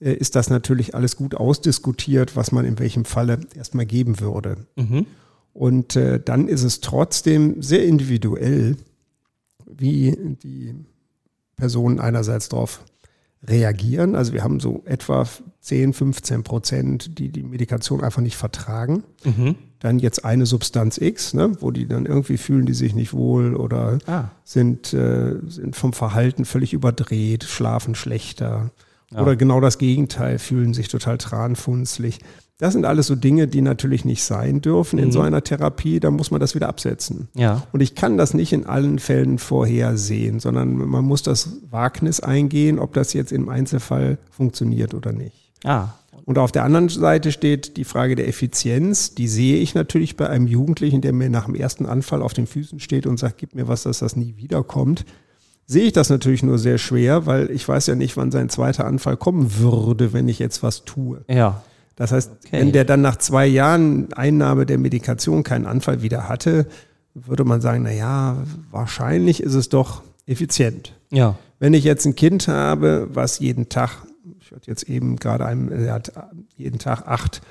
[0.00, 4.66] äh, ist das natürlich alles gut ausdiskutiert, was man in welchem Falle erstmal geben würde.
[4.76, 5.06] Mhm.
[5.58, 8.76] Und äh, dann ist es trotzdem sehr individuell,
[9.66, 10.72] wie die
[11.56, 12.84] Personen einerseits darauf
[13.42, 14.14] reagieren.
[14.14, 15.26] Also wir haben so etwa
[15.62, 19.02] 10, 15 Prozent, die die Medikation einfach nicht vertragen.
[19.24, 19.56] Mhm.
[19.80, 23.56] Dann jetzt eine Substanz X, ne, wo die dann irgendwie fühlen die sich nicht wohl
[23.56, 24.30] oder ah.
[24.44, 28.70] sind, äh, sind vom Verhalten völlig überdreht, schlafen schlechter.
[29.12, 29.22] Ja.
[29.22, 32.18] Oder genau das Gegenteil, fühlen sich total tranfunzlig.
[32.58, 35.12] Das sind alles so Dinge, die natürlich nicht sein dürfen in mhm.
[35.12, 36.00] so einer Therapie.
[36.00, 37.28] Da muss man das wieder absetzen.
[37.34, 37.62] Ja.
[37.72, 42.78] Und ich kann das nicht in allen Fällen vorhersehen, sondern man muss das Wagnis eingehen,
[42.78, 45.52] ob das jetzt im Einzelfall funktioniert oder nicht.
[45.64, 45.90] Ah.
[46.24, 49.14] Und auf der anderen Seite steht die Frage der Effizienz.
[49.14, 52.46] Die sehe ich natürlich bei einem Jugendlichen, der mir nach dem ersten Anfall auf den
[52.46, 55.06] Füßen steht und sagt, gib mir was, dass das nie wiederkommt
[55.68, 58.86] sehe ich das natürlich nur sehr schwer, weil ich weiß ja nicht, wann sein zweiter
[58.86, 61.22] Anfall kommen würde, wenn ich jetzt was tue.
[61.28, 61.62] Ja.
[61.94, 62.60] Das heißt, okay.
[62.60, 66.66] wenn der dann nach zwei Jahren Einnahme der Medikation keinen Anfall wieder hatte,
[67.14, 68.38] würde man sagen, na ja,
[68.70, 70.94] wahrscheinlich ist es doch effizient.
[71.10, 71.36] Ja.
[71.58, 74.06] Wenn ich jetzt ein Kind habe, was jeden Tag,
[74.40, 76.12] ich hatte jetzt eben gerade einem, er hat
[76.56, 77.42] jeden Tag acht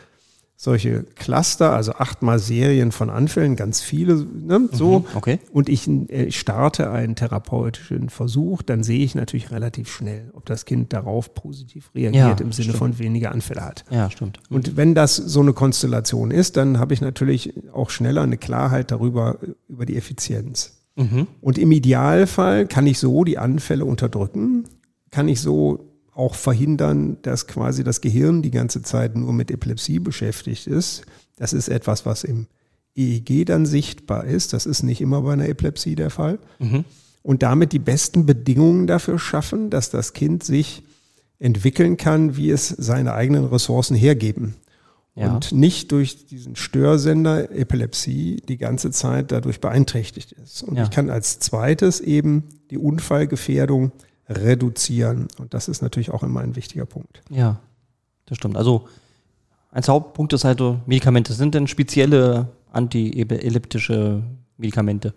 [0.59, 4.99] solche Cluster, also achtmal Serien von Anfällen, ganz viele, ne, so.
[4.99, 5.39] Mhm, okay.
[5.51, 10.65] Und ich, äh, starte einen therapeutischen Versuch, dann sehe ich natürlich relativ schnell, ob das
[10.65, 12.77] Kind darauf positiv reagiert ja, im Sinne stimmt.
[12.77, 13.85] von weniger Anfälle hat.
[13.91, 14.39] Ja, stimmt.
[14.49, 18.89] Und wenn das so eine Konstellation ist, dann habe ich natürlich auch schneller eine Klarheit
[18.89, 19.37] darüber,
[19.69, 20.81] über die Effizienz.
[20.95, 21.27] Mhm.
[21.39, 24.63] Und im Idealfall kann ich so die Anfälle unterdrücken,
[25.11, 25.86] kann ich so
[26.17, 31.03] auch verhindern, dass quasi das Gehirn die ganze Zeit nur mit Epilepsie beschäftigt ist.
[31.35, 32.47] Das ist etwas, was im
[32.95, 34.53] EEG dann sichtbar ist.
[34.53, 36.39] Das ist nicht immer bei einer Epilepsie der Fall.
[36.57, 36.85] Mhm.
[37.21, 40.83] Und damit die besten Bedingungen dafür schaffen, dass das Kind sich
[41.39, 44.55] entwickeln kann, wie es seine eigenen Ressourcen hergeben.
[45.13, 45.33] Ja.
[45.33, 50.63] Und nicht durch diesen Störsender Epilepsie die ganze Zeit dadurch beeinträchtigt ist.
[50.63, 50.83] Und ja.
[50.83, 53.91] ich kann als zweites eben die Unfallgefährdung
[54.29, 55.27] reduzieren.
[55.37, 57.21] Und das ist natürlich auch immer ein wichtiger Punkt.
[57.29, 57.59] Ja,
[58.25, 58.57] das stimmt.
[58.57, 58.87] Also
[59.71, 64.23] ein Hauptpunkt ist halt, Medikamente sind denn spezielle antiepilleptische
[64.57, 65.13] Medikamente?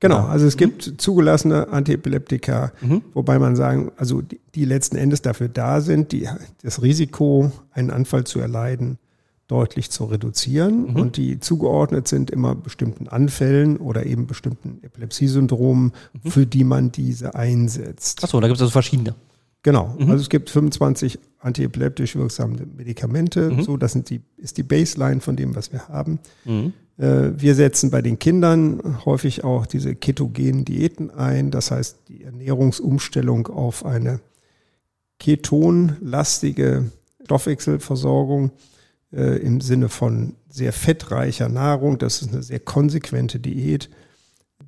[0.00, 0.98] Genau, also es gibt mhm.
[0.98, 3.02] zugelassene Antiepileptika, mhm.
[3.14, 6.28] wobei man sagen, also die, die, letzten Endes dafür da sind, die,
[6.62, 8.98] das Risiko, einen Anfall zu erleiden,
[9.46, 10.96] deutlich zu reduzieren mhm.
[10.96, 16.30] und die zugeordnet sind immer bestimmten Anfällen oder eben bestimmten Epilepsiesyndromen, mhm.
[16.30, 18.24] für die man diese einsetzt.
[18.24, 19.14] Achso, da gibt es also verschiedene.
[19.62, 20.10] Genau, mhm.
[20.10, 23.62] also es gibt 25 antiepileptisch wirksame Medikamente, mhm.
[23.62, 26.18] so das sind die, ist die Baseline von dem, was wir haben.
[26.44, 26.72] Mhm.
[26.96, 32.24] Äh, wir setzen bei den Kindern häufig auch diese ketogenen Diäten ein, das heißt die
[32.24, 34.20] Ernährungsumstellung auf eine
[35.18, 36.90] ketonlastige
[37.24, 38.50] Stoffwechselversorgung
[39.14, 41.98] äh, im Sinne von sehr fettreicher Nahrung.
[41.98, 43.90] Das ist eine sehr konsequente Diät,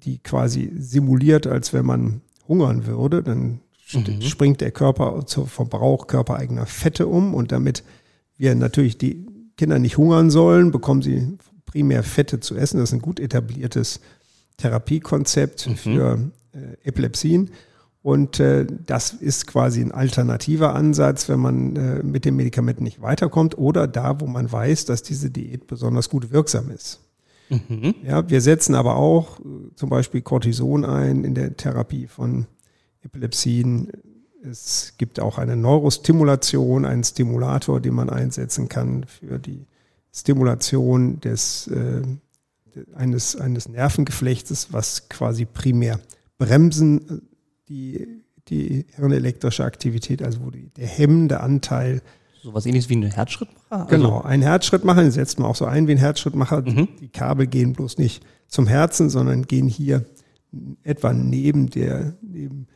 [0.05, 3.23] die quasi simuliert, als wenn man hungern würde.
[3.23, 3.61] Dann
[3.93, 4.23] mhm.
[4.23, 7.83] springt der Körper zur Verbrauch körpereigener Fette um und damit
[8.37, 12.79] wir natürlich die Kinder nicht hungern sollen, bekommen sie primär Fette zu essen.
[12.79, 14.01] Das ist ein gut etabliertes
[14.59, 15.77] Therapiekonzept mhm.
[15.77, 17.51] für äh, Epilepsien.
[18.07, 23.03] Und äh, das ist quasi ein alternativer Ansatz, wenn man äh, mit dem Medikament nicht
[23.03, 27.01] weiterkommt oder da, wo man weiß, dass diese Diät besonders gut wirksam ist.
[27.49, 27.97] Mhm.
[28.05, 29.43] Ja, wir setzen aber auch äh,
[29.75, 32.47] zum Beispiel Cortison ein in der Therapie von
[33.03, 33.91] Epilepsien.
[34.41, 39.67] Es gibt auch eine Neurostimulation, einen Stimulator, den man einsetzen kann für die
[40.15, 42.03] Stimulation des, äh,
[42.95, 45.99] eines, eines Nervengeflechtes, was quasi primär
[46.39, 47.36] bremsen äh,
[47.69, 52.03] die, die hirnelektrische Aktivität, also wo die, der hemmende Anteil.
[52.43, 53.65] So was ähnliches wie ein Herzschrittmacher?
[53.71, 56.63] Also genau, ein Herzschrittmacher, den setzt man auch so ein wie ein Herzschrittmacher.
[56.63, 56.89] Mhm.
[57.01, 60.05] Die Kabel gehen bloß nicht zum Herzen, sondern gehen hier
[60.83, 62.69] etwa neben der, neben,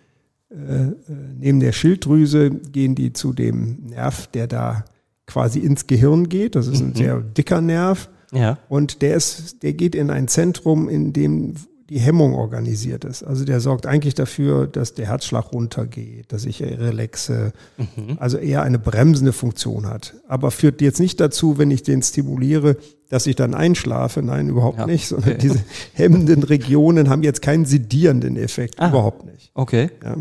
[0.51, 0.95] äh, äh,
[1.39, 4.85] neben der Schilddrüse, gehen die zu dem Nerv, der da
[5.27, 6.57] quasi ins Gehirn geht.
[6.57, 6.97] Das ist ein mhm.
[6.97, 8.11] sehr dicker Nerv.
[8.33, 8.59] Ja.
[8.69, 11.55] Und der ist, der geht in ein Zentrum, in dem
[11.91, 13.25] die Hemmung organisiert ist.
[13.25, 18.17] Also der sorgt eigentlich dafür, dass der Herzschlag runtergeht, dass ich relaxe, mhm.
[18.21, 20.15] also eher eine bremsende Funktion hat.
[20.29, 22.77] Aber führt jetzt nicht dazu, wenn ich den stimuliere,
[23.09, 24.23] dass ich dann einschlafe.
[24.23, 24.87] Nein, überhaupt ja.
[24.87, 25.39] nicht, sondern okay.
[25.41, 28.89] diese hemmenden Regionen haben jetzt keinen sedierenden Effekt, ah.
[28.89, 29.51] überhaupt nicht.
[29.55, 29.91] Okay.
[30.05, 30.17] Ja.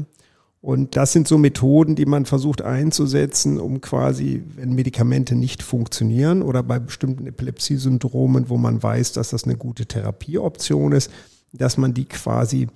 [0.62, 6.42] Und das sind so Methoden, die man versucht einzusetzen, um quasi, wenn Medikamente nicht funktionieren
[6.42, 11.12] oder bei bestimmten Epilepsiesyndromen, wo man weiß, dass das eine gute Therapieoption ist,
[11.54, 12.68] dass man die quasi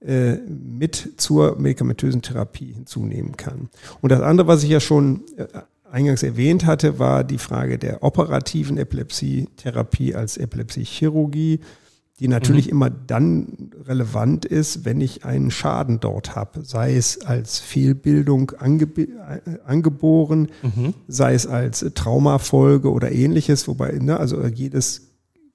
[0.00, 3.70] äh, mit zur medikamentösen Therapie hinzunehmen kann.
[4.02, 5.46] Und das andere, was ich ja schon äh,
[5.90, 11.60] eingangs erwähnt hatte, war die Frage der operativen Epilepsietherapie als Epilepsiechirurgie,
[12.20, 12.72] die natürlich mhm.
[12.72, 18.84] immer dann relevant ist, wenn ich einen Schaden dort habe, sei es als Fehlbildung ange
[18.84, 19.08] äh,
[19.64, 20.94] angeboren, mhm.
[21.08, 25.08] sei es als Traumafolge oder ähnliches, wobei, ne, also jedes,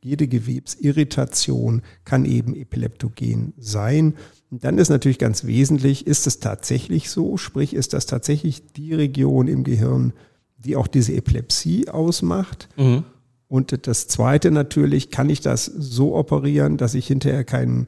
[0.03, 4.15] jede Gewebsirritation kann eben epileptogen sein.
[4.49, 8.93] Und dann ist natürlich ganz wesentlich, ist es tatsächlich so, sprich ist das tatsächlich die
[8.93, 10.13] Region im Gehirn,
[10.57, 12.67] die auch diese Epilepsie ausmacht.
[12.77, 13.03] Mhm.
[13.47, 17.87] Und das Zweite natürlich, kann ich das so operieren, dass ich hinterher keinen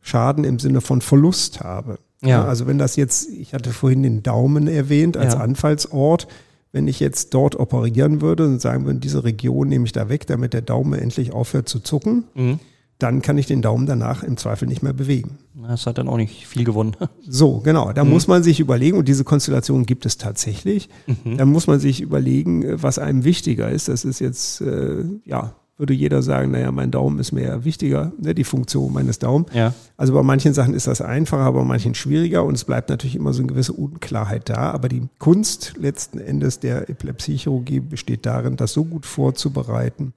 [0.00, 1.98] Schaden im Sinne von Verlust habe.
[2.22, 2.28] Ja.
[2.28, 5.40] ja also wenn das jetzt, ich hatte vorhin den Daumen erwähnt als ja.
[5.40, 6.28] Anfallsort,
[6.76, 10.26] wenn ich jetzt dort operieren würde und sagen würde, diese Region nehme ich da weg,
[10.26, 12.60] damit der Daumen endlich aufhört zu zucken, mhm
[12.98, 15.38] dann kann ich den Daumen danach im Zweifel nicht mehr bewegen.
[15.54, 16.96] Das hat dann auch nicht viel gewonnen.
[17.28, 17.92] So, genau.
[17.92, 18.10] Da mhm.
[18.10, 20.88] muss man sich überlegen, und diese Konstellation gibt es tatsächlich.
[21.06, 21.36] Mhm.
[21.36, 23.88] Da muss man sich überlegen, was einem wichtiger ist.
[23.88, 28.34] Das ist jetzt, äh, ja, würde jeder sagen, naja, mein Daumen ist mir wichtiger, ne,
[28.34, 29.50] die Funktion meines Daumens.
[29.52, 29.74] Ja.
[29.96, 33.16] Also bei manchen Sachen ist das einfacher, aber bei manchen schwieriger und es bleibt natürlich
[33.16, 34.70] immer so eine gewisse Unklarheit da.
[34.70, 40.14] Aber die Kunst letzten Endes der Epilepsiechirurgie besteht darin, das so gut vorzubereiten,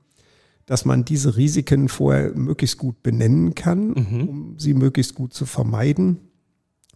[0.66, 4.28] dass man diese Risiken vorher möglichst gut benennen kann, mhm.
[4.30, 6.20] um sie möglichst gut zu vermeiden.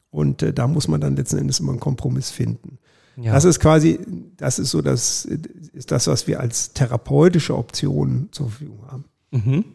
[0.09, 2.77] Und äh, da muss man dann letzten Endes immer einen Kompromiss finden.
[3.17, 3.33] Ja.
[3.33, 3.99] Das ist quasi,
[4.37, 9.05] das ist so das, ist das, was wir als therapeutische Option zur Verfügung haben.
[9.31, 9.65] Mhm.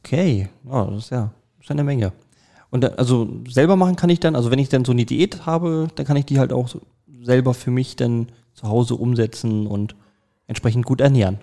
[0.00, 2.12] Okay, oh, das ist ja das ist eine Menge.
[2.70, 5.46] Und da, also selber machen kann ich dann, also wenn ich dann so eine Diät
[5.46, 6.68] habe, dann kann ich die halt auch
[7.22, 9.96] selber für mich dann zu Hause umsetzen und
[10.46, 11.38] entsprechend gut ernähren.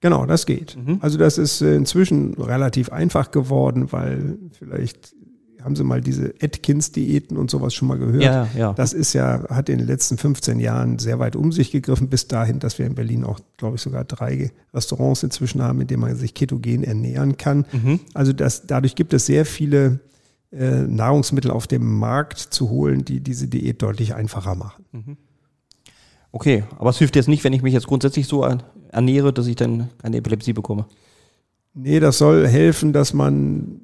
[0.00, 0.76] Genau, das geht.
[0.76, 0.98] Mhm.
[1.00, 5.14] Also das ist äh, inzwischen relativ einfach geworden, weil vielleicht
[5.62, 8.22] haben Sie mal diese Atkins-Diäten und sowas schon mal gehört.
[8.22, 8.72] Ja, ja.
[8.72, 12.28] Das ist ja, hat in den letzten 15 Jahren sehr weit um sich gegriffen, bis
[12.28, 16.02] dahin, dass wir in Berlin auch, glaube ich, sogar drei Restaurants inzwischen haben, in denen
[16.02, 17.66] man sich ketogen ernähren kann.
[17.72, 18.00] Mhm.
[18.14, 20.00] Also das, dadurch gibt es sehr viele
[20.52, 24.84] äh, Nahrungsmittel auf dem Markt zu holen, die diese Diät deutlich einfacher machen.
[24.92, 25.16] Mhm.
[26.32, 28.46] Okay, aber es hilft jetzt nicht, wenn ich mich jetzt grundsätzlich so
[28.90, 30.86] ernähre, dass ich dann eine Epilepsie bekomme.
[31.72, 33.80] Nee, das soll helfen, dass man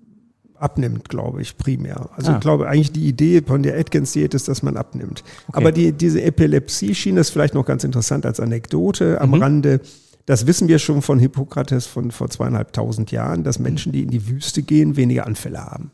[0.62, 2.08] abnimmt, glaube ich, primär.
[2.16, 2.34] Also ah.
[2.34, 5.24] ich glaube eigentlich die Idee von der Atkins-Diät ist, dass man abnimmt.
[5.48, 5.56] Okay.
[5.58, 9.42] Aber die, diese Epilepsie-Schiene ist vielleicht noch ganz interessant als Anekdote am mhm.
[9.42, 9.80] Rande.
[10.26, 14.28] Das wissen wir schon von Hippokrates von vor zweieinhalbtausend Jahren, dass Menschen, die in die
[14.28, 15.90] Wüste gehen, weniger Anfälle haben.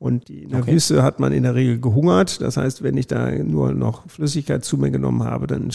[0.00, 0.72] Und in der okay.
[0.72, 2.40] Wüste hat man in der Regel gehungert.
[2.40, 5.70] Das heißt, wenn ich da nur noch Flüssigkeit zu mir genommen habe, dann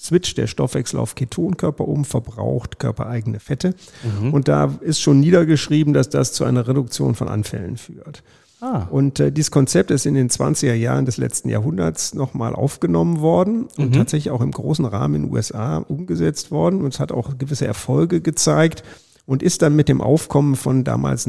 [0.00, 3.74] switcht der Stoffwechsel auf Ketonkörper um, verbraucht körpereigene Fette.
[4.20, 4.32] Mhm.
[4.32, 8.22] Und da ist schon niedergeschrieben, dass das zu einer Reduktion von Anfällen führt.
[8.60, 8.86] Ah.
[8.90, 13.68] Und äh, dieses Konzept ist in den 20er Jahren des letzten Jahrhunderts nochmal aufgenommen worden
[13.76, 13.92] und mhm.
[13.92, 16.82] tatsächlich auch im großen Rahmen in den USA umgesetzt worden.
[16.82, 18.82] Und es hat auch gewisse Erfolge gezeigt
[19.26, 21.28] und ist dann mit dem Aufkommen von damals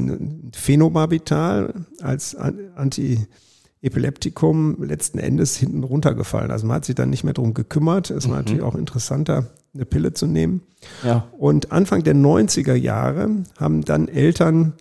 [0.53, 2.35] Phenobarbital als
[3.81, 6.51] Anti-Epileptikum letzten Endes hinten runtergefallen.
[6.51, 8.11] Also man hat sich dann nicht mehr darum gekümmert.
[8.11, 8.37] Es war mhm.
[8.37, 10.61] natürlich auch interessanter, eine Pille zu nehmen.
[11.03, 11.27] Ja.
[11.37, 14.73] Und Anfang der 90er Jahre haben dann Eltern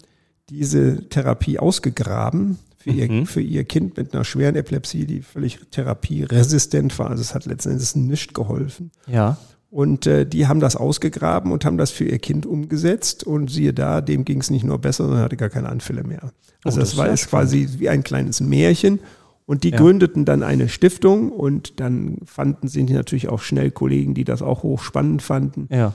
[0.48, 2.98] diese Therapie ausgegraben für, mhm.
[2.98, 7.10] ihr, für ihr Kind mit einer schweren Epilepsie, die völlig therapieresistent war.
[7.10, 8.90] Also es hat letzten Endes nicht geholfen.
[9.06, 9.38] Ja.
[9.70, 13.24] Und äh, die haben das ausgegraben und haben das für ihr Kind umgesetzt.
[13.24, 16.32] Und siehe da, dem ging es nicht nur besser, sondern hatte gar keine Anfälle mehr.
[16.64, 18.98] Also oh, das, das war es quasi wie ein kleines Märchen.
[19.46, 19.78] Und die ja.
[19.78, 24.62] gründeten dann eine Stiftung und dann fanden sie natürlich auch schnell Kollegen, die das auch
[24.62, 25.66] hochspannend fanden.
[25.70, 25.94] Ja.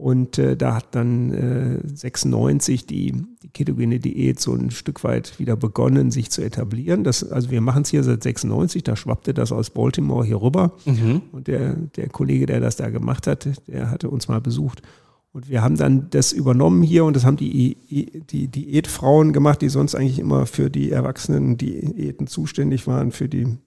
[0.00, 5.38] Und äh, da hat dann äh, 96 die, die ketogene Diät so ein Stück weit
[5.38, 7.04] wieder begonnen, sich zu etablieren.
[7.04, 10.72] Das, also wir machen es hier seit 96, da schwappte das aus Baltimore hier rüber.
[10.86, 11.20] Mhm.
[11.32, 14.80] Und der, der Kollege, der das da gemacht hat, der hatte uns mal besucht.
[15.32, 17.76] Und wir haben dann das übernommen hier und das haben die,
[18.30, 23.58] die Diätfrauen gemacht, die sonst eigentlich immer für die Erwachsenen Diäten zuständig waren, für die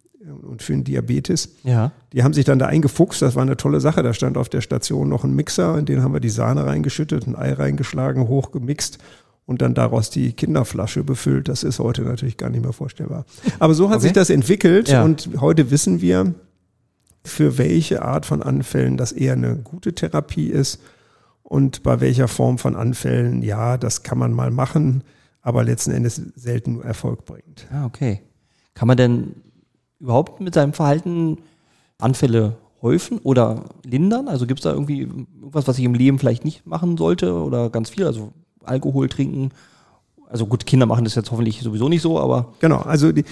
[0.42, 1.56] und für den Diabetes.
[1.64, 1.92] Ja.
[2.14, 4.04] Die haben sich dann da eingefuchst, das war eine tolle Sache.
[4.04, 7.28] Da stand auf der Station noch ein Mixer, in den haben wir die Sahne reingeschüttet,
[7.28, 9.00] ein Ei reingeschlagen, hochgemixt
[9.46, 11.48] und dann daraus die Kinderflasche befüllt.
[11.48, 13.26] Das ist heute natürlich gar nicht mehr vorstellbar.
[13.60, 14.04] Aber so hat okay.
[14.04, 15.04] sich das entwickelt ja.
[15.04, 16.34] und heute wissen wir,
[17.26, 20.82] für welche Art von Anfällen das eher eine gute Therapie ist
[21.44, 25.04] und bei welcher Form von Anfällen, ja, das kann man mal machen,
[25.42, 27.68] aber letzten Endes selten nur Erfolg bringt.
[27.72, 28.22] Ah, okay.
[28.74, 29.36] Kann man denn
[30.04, 31.38] überhaupt mit seinem Verhalten
[31.98, 34.28] Anfälle häufen oder lindern?
[34.28, 37.70] Also gibt es da irgendwie irgendwas, was ich im Leben vielleicht nicht machen sollte oder
[37.70, 38.06] ganz viel?
[38.06, 39.50] Also Alkohol trinken.
[40.28, 42.54] Also gut, Kinder machen das jetzt hoffentlich sowieso nicht so, aber.
[42.60, 43.24] Genau, also die,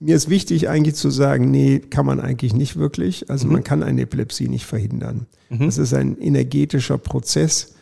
[0.00, 3.30] mir ist wichtig eigentlich zu sagen, nee, kann man eigentlich nicht wirklich.
[3.30, 3.52] Also Mhm.
[3.54, 5.26] man kann eine Epilepsie nicht verhindern.
[5.50, 5.66] Mhm.
[5.66, 7.74] Das ist ein energetischer Prozess.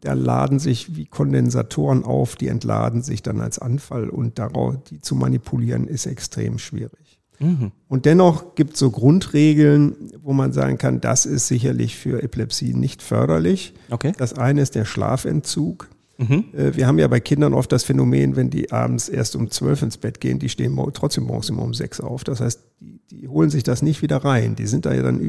[0.00, 5.00] Da laden sich wie Kondensatoren auf, die entladen sich dann als Anfall und darauf, die
[5.02, 7.17] zu manipulieren, ist extrem schwierig.
[7.40, 7.70] Mhm.
[7.88, 12.74] Und dennoch gibt es so Grundregeln, wo man sagen kann, das ist sicherlich für Epilepsie
[12.74, 13.74] nicht förderlich.
[13.90, 14.12] Okay.
[14.18, 15.88] Das eine ist der Schlafentzug.
[16.18, 16.44] Mhm.
[16.52, 19.82] Äh, Wir haben ja bei Kindern oft das Phänomen, wenn die abends erst um zwölf
[19.82, 22.24] ins Bett gehen, die stehen trotzdem morgens immer um sechs auf.
[22.24, 24.56] Das heißt, die, die holen sich das nicht wieder rein.
[24.56, 25.20] Die sind da ja dann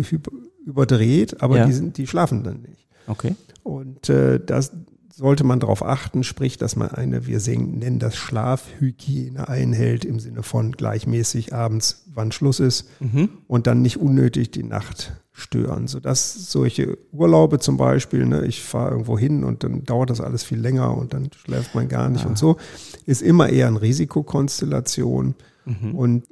[0.66, 1.66] überdreht, aber Ja.
[1.66, 2.88] die, sind, die schlafen dann nicht.
[3.08, 3.36] Okay.
[3.64, 4.72] Und äh, das
[5.20, 10.18] sollte man darauf achten, sprich, dass man eine, wir singen, nennen das Schlafhygiene einhält im
[10.22, 13.28] Sinne von gleichmäßig abends, wann Schluss ist Mhm.
[13.48, 15.88] und dann nicht unnötig die Nacht stören.
[15.90, 20.44] Sodass solche Urlaube zum Beispiel, ne, ich fahre irgendwo hin und dann dauert das alles
[20.44, 22.30] viel länger und dann schläft man gar nicht Ah.
[22.30, 22.56] und so,
[23.06, 25.36] ist immer eher eine Risikokonstellation.
[25.66, 25.96] Mhm.
[25.96, 26.24] Und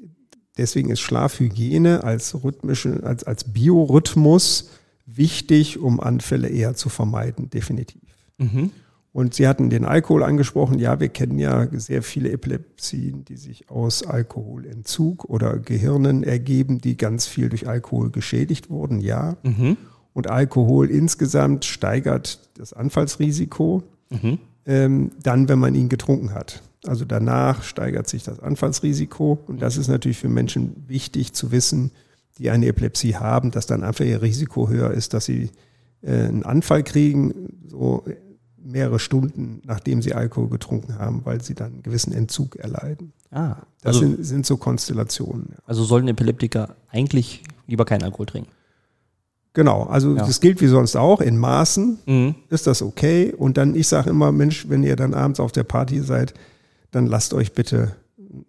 [0.58, 4.70] deswegen ist Schlafhygiene als rhythmische, als, als Biorhythmus
[5.06, 8.02] wichtig, um Anfälle eher zu vermeiden, definitiv.
[8.38, 8.72] Mhm.
[9.14, 10.78] Und Sie hatten den Alkohol angesprochen.
[10.78, 16.98] Ja, wir kennen ja sehr viele Epilepsien, die sich aus Alkoholentzug oder Gehirnen ergeben, die
[16.98, 19.00] ganz viel durch Alkohol geschädigt wurden.
[19.00, 19.38] Ja.
[19.44, 19.78] Mhm.
[20.14, 24.38] Und Alkohol insgesamt steigert das Anfallsrisiko, Mhm.
[24.66, 26.62] ähm, dann, wenn man ihn getrunken hat.
[26.86, 29.40] Also danach steigert sich das Anfallsrisiko.
[29.48, 31.92] Und das ist natürlich für Menschen wichtig zu wissen,
[32.38, 35.50] die eine Epilepsie haben, dass dann einfach ihr Risiko höher ist, dass sie
[36.04, 37.34] äh, einen Anfall kriegen,
[37.68, 38.04] so
[38.68, 43.14] mehrere Stunden, nachdem sie Alkohol getrunken haben, weil sie dann einen gewissen Entzug erleiden.
[43.32, 45.48] Ah, Das also, sind, sind so Konstellationen.
[45.52, 45.58] ja.
[45.66, 48.52] also sollten Epileptiker eigentlich lieber keinen Alkohol trinken.
[49.54, 50.26] Genau, also Ja.
[50.26, 52.36] das gilt wie sonst auch, in Maßen Mhm.
[52.50, 53.34] ist das okay.
[53.36, 56.34] Und dann, ich sage immer, Mensch, wenn ihr dann abends auf der Party seid,
[56.92, 57.96] dann lasst euch bitte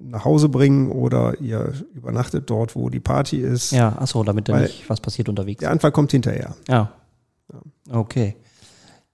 [0.01, 3.71] nach Hause bringen oder ihr übernachtet dort, wo die Party ist.
[3.73, 5.61] Ja, achso, damit da Weil- nicht was passiert unterwegs.
[5.61, 6.55] Der Anfall kommt hinterher.
[6.69, 6.93] Ja.
[7.91, 8.37] Okay.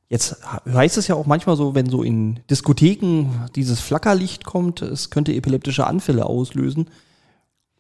[0.09, 0.37] Jetzt
[0.67, 3.27] heißt es ja auch manchmal so, wenn so in Diskotheken
[3.57, 6.89] dieses Flackerlicht kommt, es könnte epileptische Anfälle auslösen.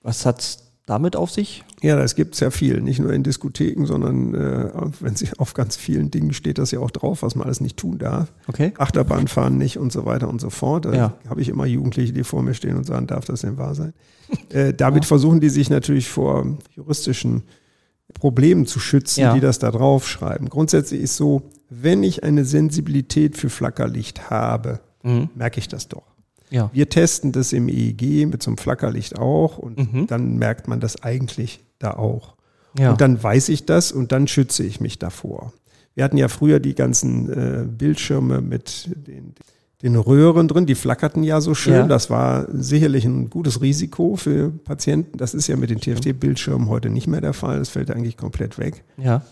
[0.02, 1.64] Was hat's damit auf sich?
[1.82, 4.70] Ja, das gibt's ja viel, nicht nur in Diskotheken, sondern äh,
[5.00, 7.76] wenn sie auf ganz vielen Dingen steht das ja auch drauf, was man alles nicht
[7.76, 8.32] tun darf.
[8.48, 8.72] Okay.
[8.78, 10.86] Achterbahn fahren nicht und so weiter und so fort.
[10.86, 11.14] Da Ja.
[11.28, 13.92] habe ich immer Jugendliche, die vor mir stehen und sagen, darf das denn wahr sein?
[14.50, 17.44] äh, damit versuchen die sich natürlich vor juristischen
[18.12, 19.34] Problemen zu schützen, Ja.
[19.34, 20.48] die das da draufschreiben.
[20.50, 25.28] Grundsätzlich ist so, wenn ich eine Sensibilität für Flackerlicht habe, Mhm.
[25.34, 26.04] merke ich das doch.
[26.50, 26.70] Ja.
[26.72, 30.06] Wir testen das im EEG mit so einem Flackerlicht auch und Mhm.
[30.06, 32.36] dann merkt man das eigentlich da auch.
[32.78, 32.90] Ja.
[32.92, 35.52] Und dann weiß ich das und dann schütze ich mich davor.
[35.94, 39.34] Wir hatten ja früher die ganzen äh, Bildschirme mit den,
[39.82, 41.74] den Röhren drin, die flackerten ja so schön.
[41.74, 41.86] Ja.
[41.86, 45.18] Das war sicherlich ein gutes Risiko für Patienten.
[45.18, 47.58] Das ist ja mit den TFT-Bildschirmen heute nicht mehr der Fall.
[47.58, 48.84] Das fällt eigentlich komplett weg.
[48.96, 49.22] ja.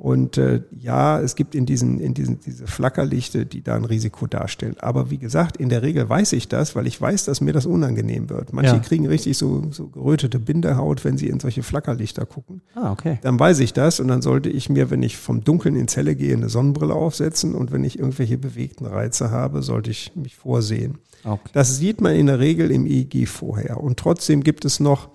[0.00, 4.28] Und äh, ja, es gibt in diesen, in diesen diese Flackerlichte, die da ein Risiko
[4.28, 4.76] darstellen.
[4.78, 7.66] Aber wie gesagt, in der Regel weiß ich das, weil ich weiß, dass mir das
[7.66, 8.52] unangenehm wird.
[8.52, 8.78] Manche Ja.
[8.78, 12.62] kriegen richtig so, so gerötete Bindehaut, wenn sie in solche Flackerlichter gucken.
[12.76, 13.18] Ah, okay.
[13.22, 16.14] Dann weiß ich das und dann sollte ich mir, wenn ich vom Dunkeln ins Helle
[16.14, 20.98] gehe, eine Sonnenbrille aufsetzen und wenn ich irgendwelche bewegten Reize habe, sollte ich mich vorsehen.
[21.24, 21.50] okay.
[21.54, 23.80] Das sieht man in der Regel im EEG vorher.
[23.80, 25.08] Und trotzdem gibt es noch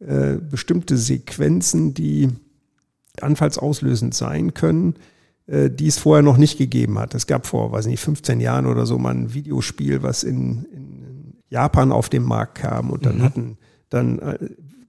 [0.00, 2.28] äh, bestimmte Sequenzen, die
[3.20, 4.94] anfallsauslösend sein können,
[5.46, 7.14] äh, die es vorher noch nicht gegeben hat.
[7.14, 11.34] Es gab vor, weiß nicht, 15 Jahren oder so mal ein Videospiel, was in, in
[11.50, 13.22] Japan auf den Markt kam und dann Mhm.
[13.22, 13.58] hatten
[13.90, 14.38] dann äh,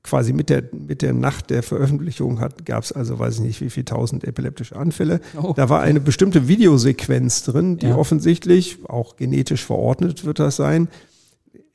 [0.01, 3.61] quasi mit der, mit der Nacht der Veröffentlichung hat, gab es also, weiß ich nicht,
[3.61, 5.19] wie viel tausend epileptische Anfälle.
[5.41, 5.53] Oh.
[5.55, 7.95] Da war eine bestimmte Videosequenz drin, die Ja.
[7.95, 10.87] offensichtlich, auch genetisch verordnet wird das sein,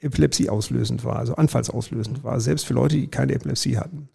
[0.01, 4.09] Epilepsie auslösend war, also anfallsauslösend war, selbst für Leute, die keine Epilepsie hatten.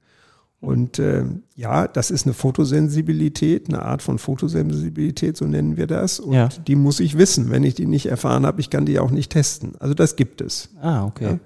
[0.65, 1.23] Und äh,
[1.55, 6.19] ja, das ist eine Fotosensibilität, eine Art von Fotosensibilität, so nennen wir das.
[6.19, 6.49] Und Ja.
[6.67, 7.49] die muss ich wissen.
[7.49, 9.73] Wenn ich die nicht erfahren habe, ich kann die auch nicht testen.
[9.79, 10.69] Also das gibt es.
[10.81, 11.23] Ah, okay.
[11.25, 11.39] Ja.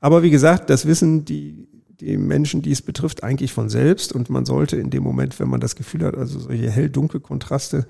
[0.00, 1.66] Aber wie gesagt, das wissen die,
[2.00, 4.12] die Menschen, die es betrifft, eigentlich von selbst.
[4.12, 7.86] Und man sollte in dem Moment, wenn man das Gefühl hat, also solche hell-dunkel Kontraste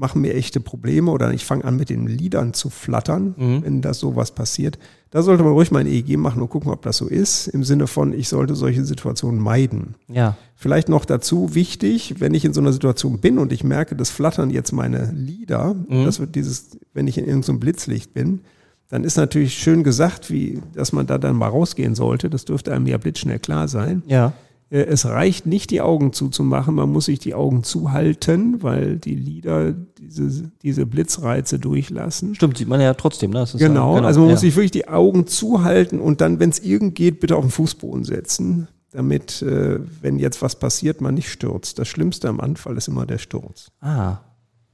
[0.00, 3.62] machen mir echte Probleme oder ich fange an mit den Lidern zu flattern, Mhm.
[3.62, 4.78] wenn das sowas passiert,
[5.10, 7.48] da sollte man ruhig mal ein EEG machen und gucken, ob das so ist.
[7.48, 9.94] Im Sinne von, ich sollte solche Situationen meiden.
[10.08, 10.36] Ja.
[10.56, 14.10] Vielleicht noch dazu wichtig, wenn ich in so einer Situation bin und ich merke, das
[14.10, 16.04] flattern jetzt meine Lider, Mhm.
[16.04, 18.40] das wird dieses, wenn ich in irgendeinem Blitzlicht bin,
[18.88, 22.28] dann ist natürlich schön gesagt, wie, dass man da dann mal rausgehen sollte.
[22.30, 24.02] Das dürfte einem ja blitzschnell klar sein.
[24.06, 24.32] Ja.
[24.70, 29.14] Äh, Es reicht nicht, die Augen zuzumachen, man muss sich die Augen zuhalten, weil die
[29.14, 32.34] Lider diese, diese Blitzreize durchlassen.
[32.34, 33.30] Stimmt, sieht man ja trotzdem.
[33.30, 33.46] Ne?
[33.54, 34.34] Genau, ja, also man ja.
[34.34, 37.50] muss sich wirklich die Augen zuhalten und dann, wenn es irgend geht, bitte auf den
[37.50, 41.78] Fußboden setzen, damit, äh, wenn jetzt was passiert, man nicht stürzt.
[41.78, 43.70] Das Schlimmste am Anfall ist immer der Sturz.
[43.80, 44.18] Ah,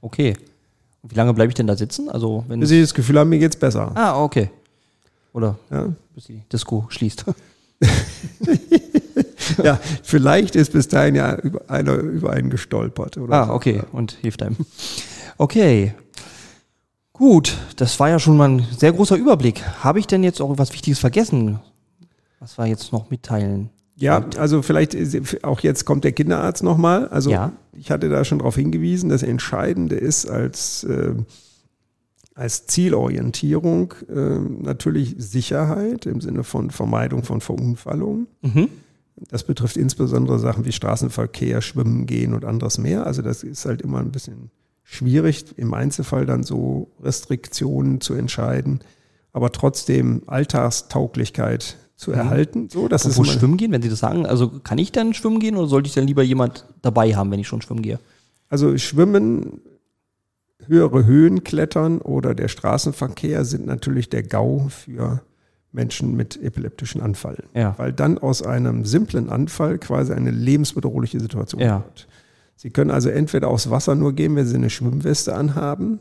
[0.01, 0.33] okay.
[1.03, 2.09] Und wie lange bleibe ich denn da sitzen?
[2.09, 3.91] Also wenn Bis ich das Gefühl habe, mir geht's besser.
[3.95, 4.49] Ah, okay.
[5.33, 5.89] Oder Ja?
[6.15, 7.25] bis die Disco schließt.
[9.63, 13.17] ja, vielleicht ist bis dahin ja über, einer über einen gestolpert.
[13.17, 13.53] Oder ah, so.
[13.53, 13.81] okay.
[13.91, 14.57] Und hilft einem.
[15.37, 15.93] Okay.
[17.13, 19.63] Gut, das war ja schon mal ein sehr großer Überblick.
[19.83, 21.59] Habe ich denn jetzt auch was Wichtiges vergessen?
[22.39, 23.71] Was wir jetzt noch mitteilen?
[23.95, 24.95] Ja, also vielleicht
[25.43, 27.07] auch jetzt kommt der Kinderarzt nochmal.
[27.07, 27.53] Also Ja.
[27.73, 31.15] ich hatte da schon darauf hingewiesen, das Entscheidende ist als, äh,
[32.35, 38.27] als Zielorientierung äh, natürlich Sicherheit im Sinne von Vermeidung von Verunfallungen.
[38.43, 38.69] Mhm.
[39.29, 43.05] Das betrifft insbesondere Sachen wie Straßenverkehr, Schwimmen gehen und anderes mehr.
[43.05, 44.51] Also das ist halt immer ein bisschen
[44.83, 48.81] schwierig, im Einzelfall dann so Restriktionen zu entscheiden,
[49.33, 52.69] aber trotzdem Alltagstauglichkeit zu erhalten.
[52.71, 54.25] So, das ist Wo immer- schwimmen gehen, wenn Sie das sagen?
[54.25, 57.39] Also kann ich dann schwimmen gehen oder sollte ich dann lieber jemand dabei haben, wenn
[57.39, 57.99] ich schon schwimmen gehe?
[58.49, 59.61] Also Schwimmen,
[60.67, 65.21] höhere Höhen klettern oder der Straßenverkehr sind natürlich der GAU für
[65.77, 67.43] Menschen mit epileptischen Anfall.
[67.53, 67.75] Ja.
[67.77, 71.83] Weil dann aus einem simplen Anfall quasi eine lebensbedrohliche Situation Ja.
[71.85, 72.07] wird.
[72.57, 75.99] Sie können also entweder aufs Wasser nur gehen, wenn Sie eine Schwimmweste anhaben,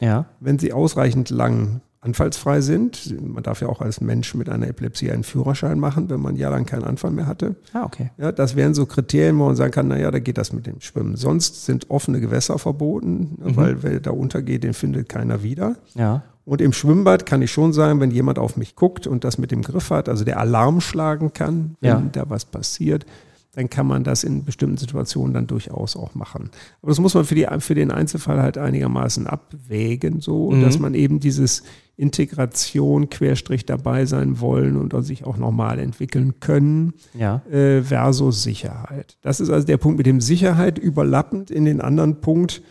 [0.00, 0.24] Ja.
[0.40, 3.14] wenn Sie ausreichend lang anfallsfrei sind.
[3.20, 6.64] Man darf ja auch als Mensch mit einer Epilepsie einen Führerschein machen, wenn man jahrelang
[6.64, 7.56] keinen Anfall mehr hatte.
[7.72, 8.10] Ah, okay.
[8.16, 10.80] Ja, das wären so Kriterien, wo man sagen kann, naja, da geht das mit dem
[10.80, 11.16] Schwimmen.
[11.16, 15.74] Sonst sind offene Gewässer verboten, ne, weil wer da untergeht, den findet keiner wieder.
[15.94, 16.22] Ja.
[16.48, 19.50] Und im Schwimmbad kann ich schon sagen, wenn jemand auf mich guckt und das mit
[19.50, 22.02] dem Griff hat, also der Alarm schlagen kann, wenn Ja.
[22.10, 23.04] da was passiert,
[23.52, 26.50] dann kann man das in bestimmten Situationen dann durchaus auch machen.
[26.80, 30.62] Aber das muss man für, die, für den Einzelfall halt einigermaßen abwägen, so, Mhm.
[30.62, 31.64] dass man eben dieses
[31.96, 37.42] Integration, Querstrich dabei sein wollen und sich auch normal entwickeln können Ja.
[37.50, 39.18] äh, versus Sicherheit.
[39.20, 42.62] Das ist also der Punkt mit dem Sicherheit überlappend in den anderen Punkt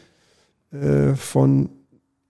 [0.72, 1.70] äh, von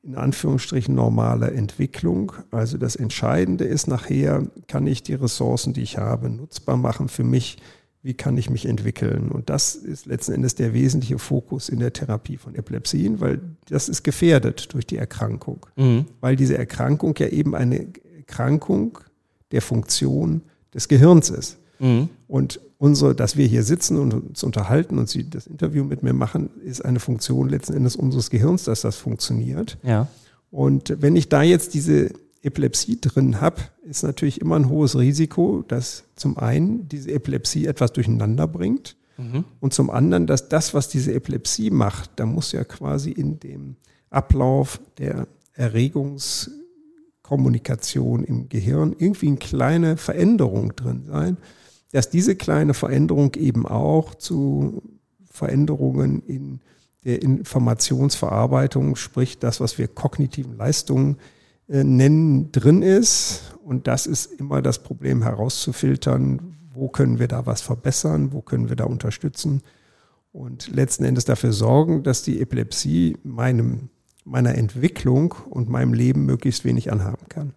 [0.07, 2.31] in Anführungsstrichen normaler Entwicklung.
[2.49, 7.25] Also das Entscheidende ist nachher, kann ich die Ressourcen, die ich habe, nutzbar machen für
[7.25, 7.57] mich?
[8.03, 9.29] Wie kann ich mich entwickeln?
[9.29, 13.89] Und das ist letzten Endes der wesentliche Fokus in der Therapie von Epilepsien, weil das
[13.89, 16.05] ist gefährdet durch die Erkrankung Mhm.
[16.21, 17.87] weil diese Erkrankung ja eben eine
[18.17, 18.99] Erkrankung
[19.51, 20.41] der Funktion
[20.73, 21.57] des Gehirns ist.
[21.79, 22.07] Mhm.
[22.29, 26.13] Und unsere, dass wir hier sitzen und uns unterhalten und Sie das Interview mit mir
[26.13, 29.77] machen, ist eine Funktion letzten Endes unseres Gehirns, dass das funktioniert.
[29.83, 30.07] Ja.
[30.51, 32.11] Und wenn ich da jetzt diese
[32.41, 37.93] Epilepsie drin habe, ist natürlich immer ein hohes Risiko, dass zum einen diese Epilepsie etwas
[37.93, 39.43] durcheinander bringt Mhm.
[39.59, 43.75] und zum anderen, dass das, was diese Epilepsie macht, da muss ja quasi in dem
[44.11, 51.37] Ablauf der Erregungskommunikation im Gehirn irgendwie eine kleine Veränderung drin sein,
[51.91, 54.81] dass diese kleine Veränderung eben auch zu
[55.29, 56.59] Veränderungen in
[57.03, 61.17] der Informationsverarbeitung, sprich das, was wir kognitiven Leistungen
[61.69, 63.55] äh, nennen, drin ist.
[63.63, 68.69] Und das ist immer das Problem herauszufiltern, wo können wir da was verbessern, wo können
[68.69, 69.61] wir da unterstützen
[70.37, 73.89] und letzten Endes dafür sorgen, dass die Epilepsie meinem,
[74.23, 77.53] meiner Entwicklung und meinem Leben möglichst wenig anhaben kann.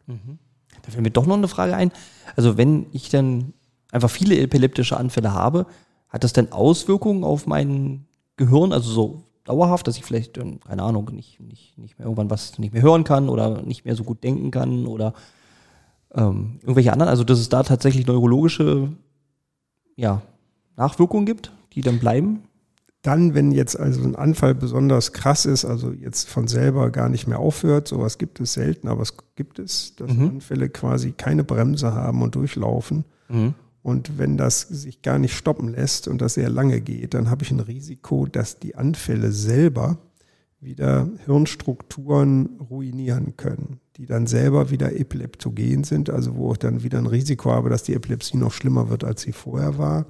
[0.83, 1.93] Da fällt mir doch noch eine Frage ein.
[2.37, 3.53] Also wenn ich dann
[3.93, 5.67] einfach viele epileptische Anfälle habe,
[6.09, 11.11] hat das denn Auswirkungen auf mein Gehirn, also so dauerhaft, dass ich vielleicht, keine Ahnung,
[11.13, 14.23] nicht, nicht, nicht mehr irgendwann was nicht mehr hören kann oder nicht mehr so gut
[14.23, 15.15] denken kann oder
[16.15, 18.91] ähm, irgendwelche anderen, also dass es da tatsächlich neurologische
[19.97, 20.23] ja,
[20.77, 22.43] Nachwirkungen gibt, die dann bleiben?
[23.03, 27.27] Dann, wenn jetzt also ein Anfall besonders krass ist, also jetzt von selber gar nicht
[27.27, 30.29] mehr aufhört, sowas gibt es selten, aber es gibt es, dass Mhm.
[30.29, 33.05] Anfälle quasi keine Bremse haben und durchlaufen.
[33.29, 33.55] Mhm.
[33.83, 37.45] Und wenn das sich gar nicht stoppen lässt und das sehr lange geht, dann habe
[37.45, 39.99] ich ein Risiko, dass die Anfälle selber
[40.61, 46.99] wieder Hirnstrukturen ruinieren können, die dann selber wieder epileptogen sind, also wo ich dann wieder
[46.99, 50.07] ein Risiko habe, dass die Epilepsie noch schlimmer wird, als sie vorher war.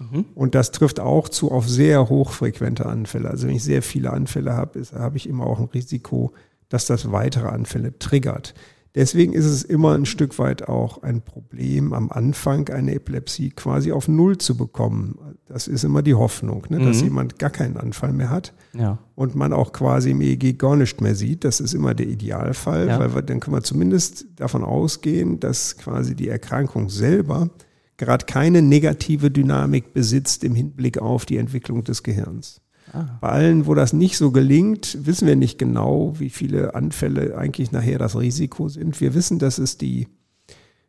[0.00, 0.24] Mhm.
[0.34, 3.30] Und das trifft auch zu auf sehr hochfrequente Anfälle.
[3.30, 6.32] Also wenn ich sehr viele Anfälle habe, ist, habe ich immer auch ein Risiko,
[6.68, 8.54] dass das weitere Anfälle triggert.
[8.94, 13.90] Deswegen ist es immer ein Stück weit auch ein Problem, am Anfang eine Epilepsie quasi
[13.90, 15.18] auf Null zu bekommen.
[15.46, 17.04] Das ist immer die Hoffnung, ne, dass Mhm.
[17.04, 18.98] jemand gar keinen Anfall mehr hat Ja.
[19.14, 21.44] und man auch quasi im EEG gar nicht mehr sieht.
[21.44, 22.98] Das ist immer der Idealfall, Ja.
[22.98, 27.50] weil wir, dann können wir zumindest davon ausgehen, dass quasi die Erkrankung selber
[27.98, 32.61] gerade keine negative Dynamik besitzt im Hinblick auf die Entwicklung des Gehirns.
[32.92, 33.06] Ah.
[33.20, 37.72] Bei allen, wo das nicht so gelingt, wissen wir nicht genau, wie viele Anfälle eigentlich
[37.72, 39.00] nachher das Risiko sind.
[39.00, 40.08] Wir wissen, dass es die,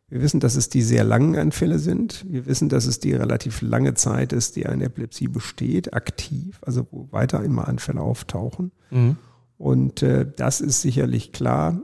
[0.08, 2.24] wir wissen, dass es die sehr langen Anfälle sind.
[2.28, 6.86] Wir wissen, dass es die relativ lange Zeit ist, die eine Epilepsie besteht, aktiv, also
[6.90, 8.70] wo weiter immer Anfälle auftauchen.
[8.90, 9.16] Mhm.
[9.56, 11.80] Und äh, das ist sicherlich klar.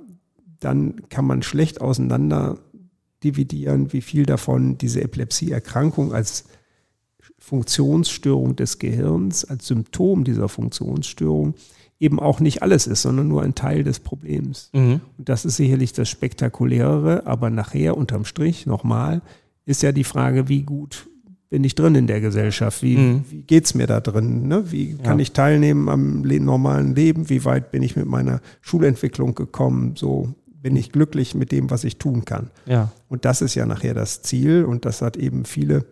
[0.58, 2.58] Dann kann man schlecht auseinander
[3.24, 6.44] dividieren, wie viel davon diese Epilepsieerkrankung als
[7.50, 11.54] Funktionsstörung des Gehirns, als Symptom dieser Funktionsstörung
[11.98, 14.70] eben auch nicht alles ist, sondern nur ein Teil des Problems.
[14.72, 15.00] Mhm.
[15.18, 19.20] Und das ist sicherlich das Spektakulärere, aber nachher unterm Strich nochmal
[19.66, 21.08] ist ja die Frage, wie gut
[21.48, 22.84] bin ich drin in der Gesellschaft?
[22.84, 23.24] Wie, mhm.
[23.28, 24.46] wie geht's mir da drin?
[24.46, 24.70] Ne?
[24.70, 25.22] Wie kann ja.
[25.22, 27.28] ich teilnehmen am normalen Leben?
[27.30, 29.96] Wie weit bin ich mit meiner Schulentwicklung gekommen?
[29.96, 32.50] So bin ich glücklich mit dem, was ich tun kann.
[32.66, 32.92] Ja.
[33.08, 35.84] Und das ist ja nachher das Ziel und das hat eben viele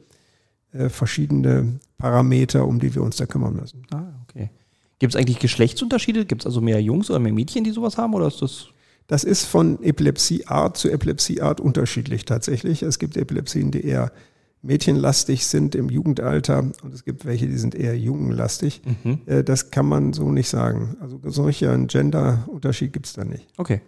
[0.72, 3.82] äh, verschiedene Parameter, um die wir uns da kümmern müssen.
[3.90, 4.50] Ah, okay.
[4.98, 6.26] Gibt es eigentlich Geschlechtsunterschiede?
[6.26, 8.66] Gibt es also mehr Jungs oder mehr Mädchen, die sowas haben oder ist das?
[9.06, 12.82] Das ist von Epilepsieart zu Epilepsieart unterschiedlich tatsächlich.
[12.82, 14.12] Es gibt Epilepsien, die eher
[14.60, 18.82] mädchenlastig sind im Jugendalter und es gibt welche, die sind eher jungenlastig.
[19.04, 19.20] Mhm.
[19.26, 20.96] Äh, das kann man so nicht sagen.
[21.00, 23.46] Also solcher Gender-Unterschied gibt es da nicht.
[23.56, 23.80] Okay.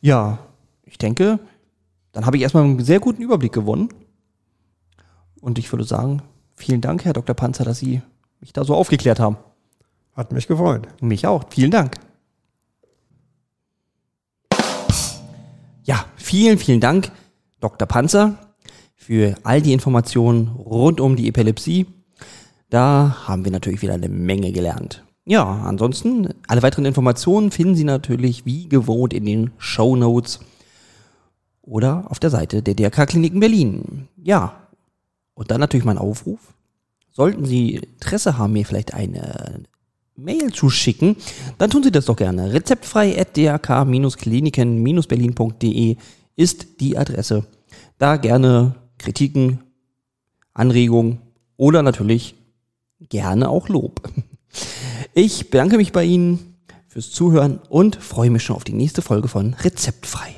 [0.00, 0.38] Ja,
[0.84, 1.38] ich denke,
[2.12, 3.88] dann habe ich erstmal einen sehr guten Überblick gewonnen.
[5.44, 6.22] Und ich würde sagen,
[6.56, 7.34] vielen Dank, Herr Dr.
[7.34, 8.00] Panzer, dass Sie
[8.40, 9.36] mich da so aufgeklärt haben.
[10.16, 10.88] Hat mich gefreut.
[11.02, 11.44] Mich auch.
[11.50, 11.96] Vielen Dank.
[15.82, 17.12] Ja, vielen, vielen Dank,
[17.60, 17.86] Dr.
[17.86, 18.38] Panzer,
[18.94, 21.88] für all die Informationen rund um die Epilepsie.
[22.70, 25.04] Da haben wir natürlich wieder eine Menge gelernt.
[25.26, 30.40] Ja, ansonsten, alle weiteren Informationen finden Sie natürlich wie gewohnt in den Show Notes
[31.60, 34.08] oder auf der Seite der DRK Kliniken Berlin.
[34.16, 34.63] Ja,
[35.34, 36.54] und dann natürlich mein Aufruf.
[37.10, 39.64] Sollten Sie Interesse haben, mir vielleicht eine
[40.16, 41.16] Mail zu schicken,
[41.58, 42.52] dann tun Sie das doch gerne.
[42.52, 45.96] Rezeptfrei at drk-kliniken-berlin.de
[46.36, 47.44] ist die Adresse.
[47.98, 49.64] Da gerne Kritiken,
[50.52, 51.20] Anregungen
[51.56, 52.36] oder natürlich
[53.00, 54.08] gerne auch Lob.
[55.14, 56.56] Ich bedanke mich bei Ihnen
[56.88, 60.34] fürs Zuhören und freue mich schon auf die nächste Folge von Rezeptfrei.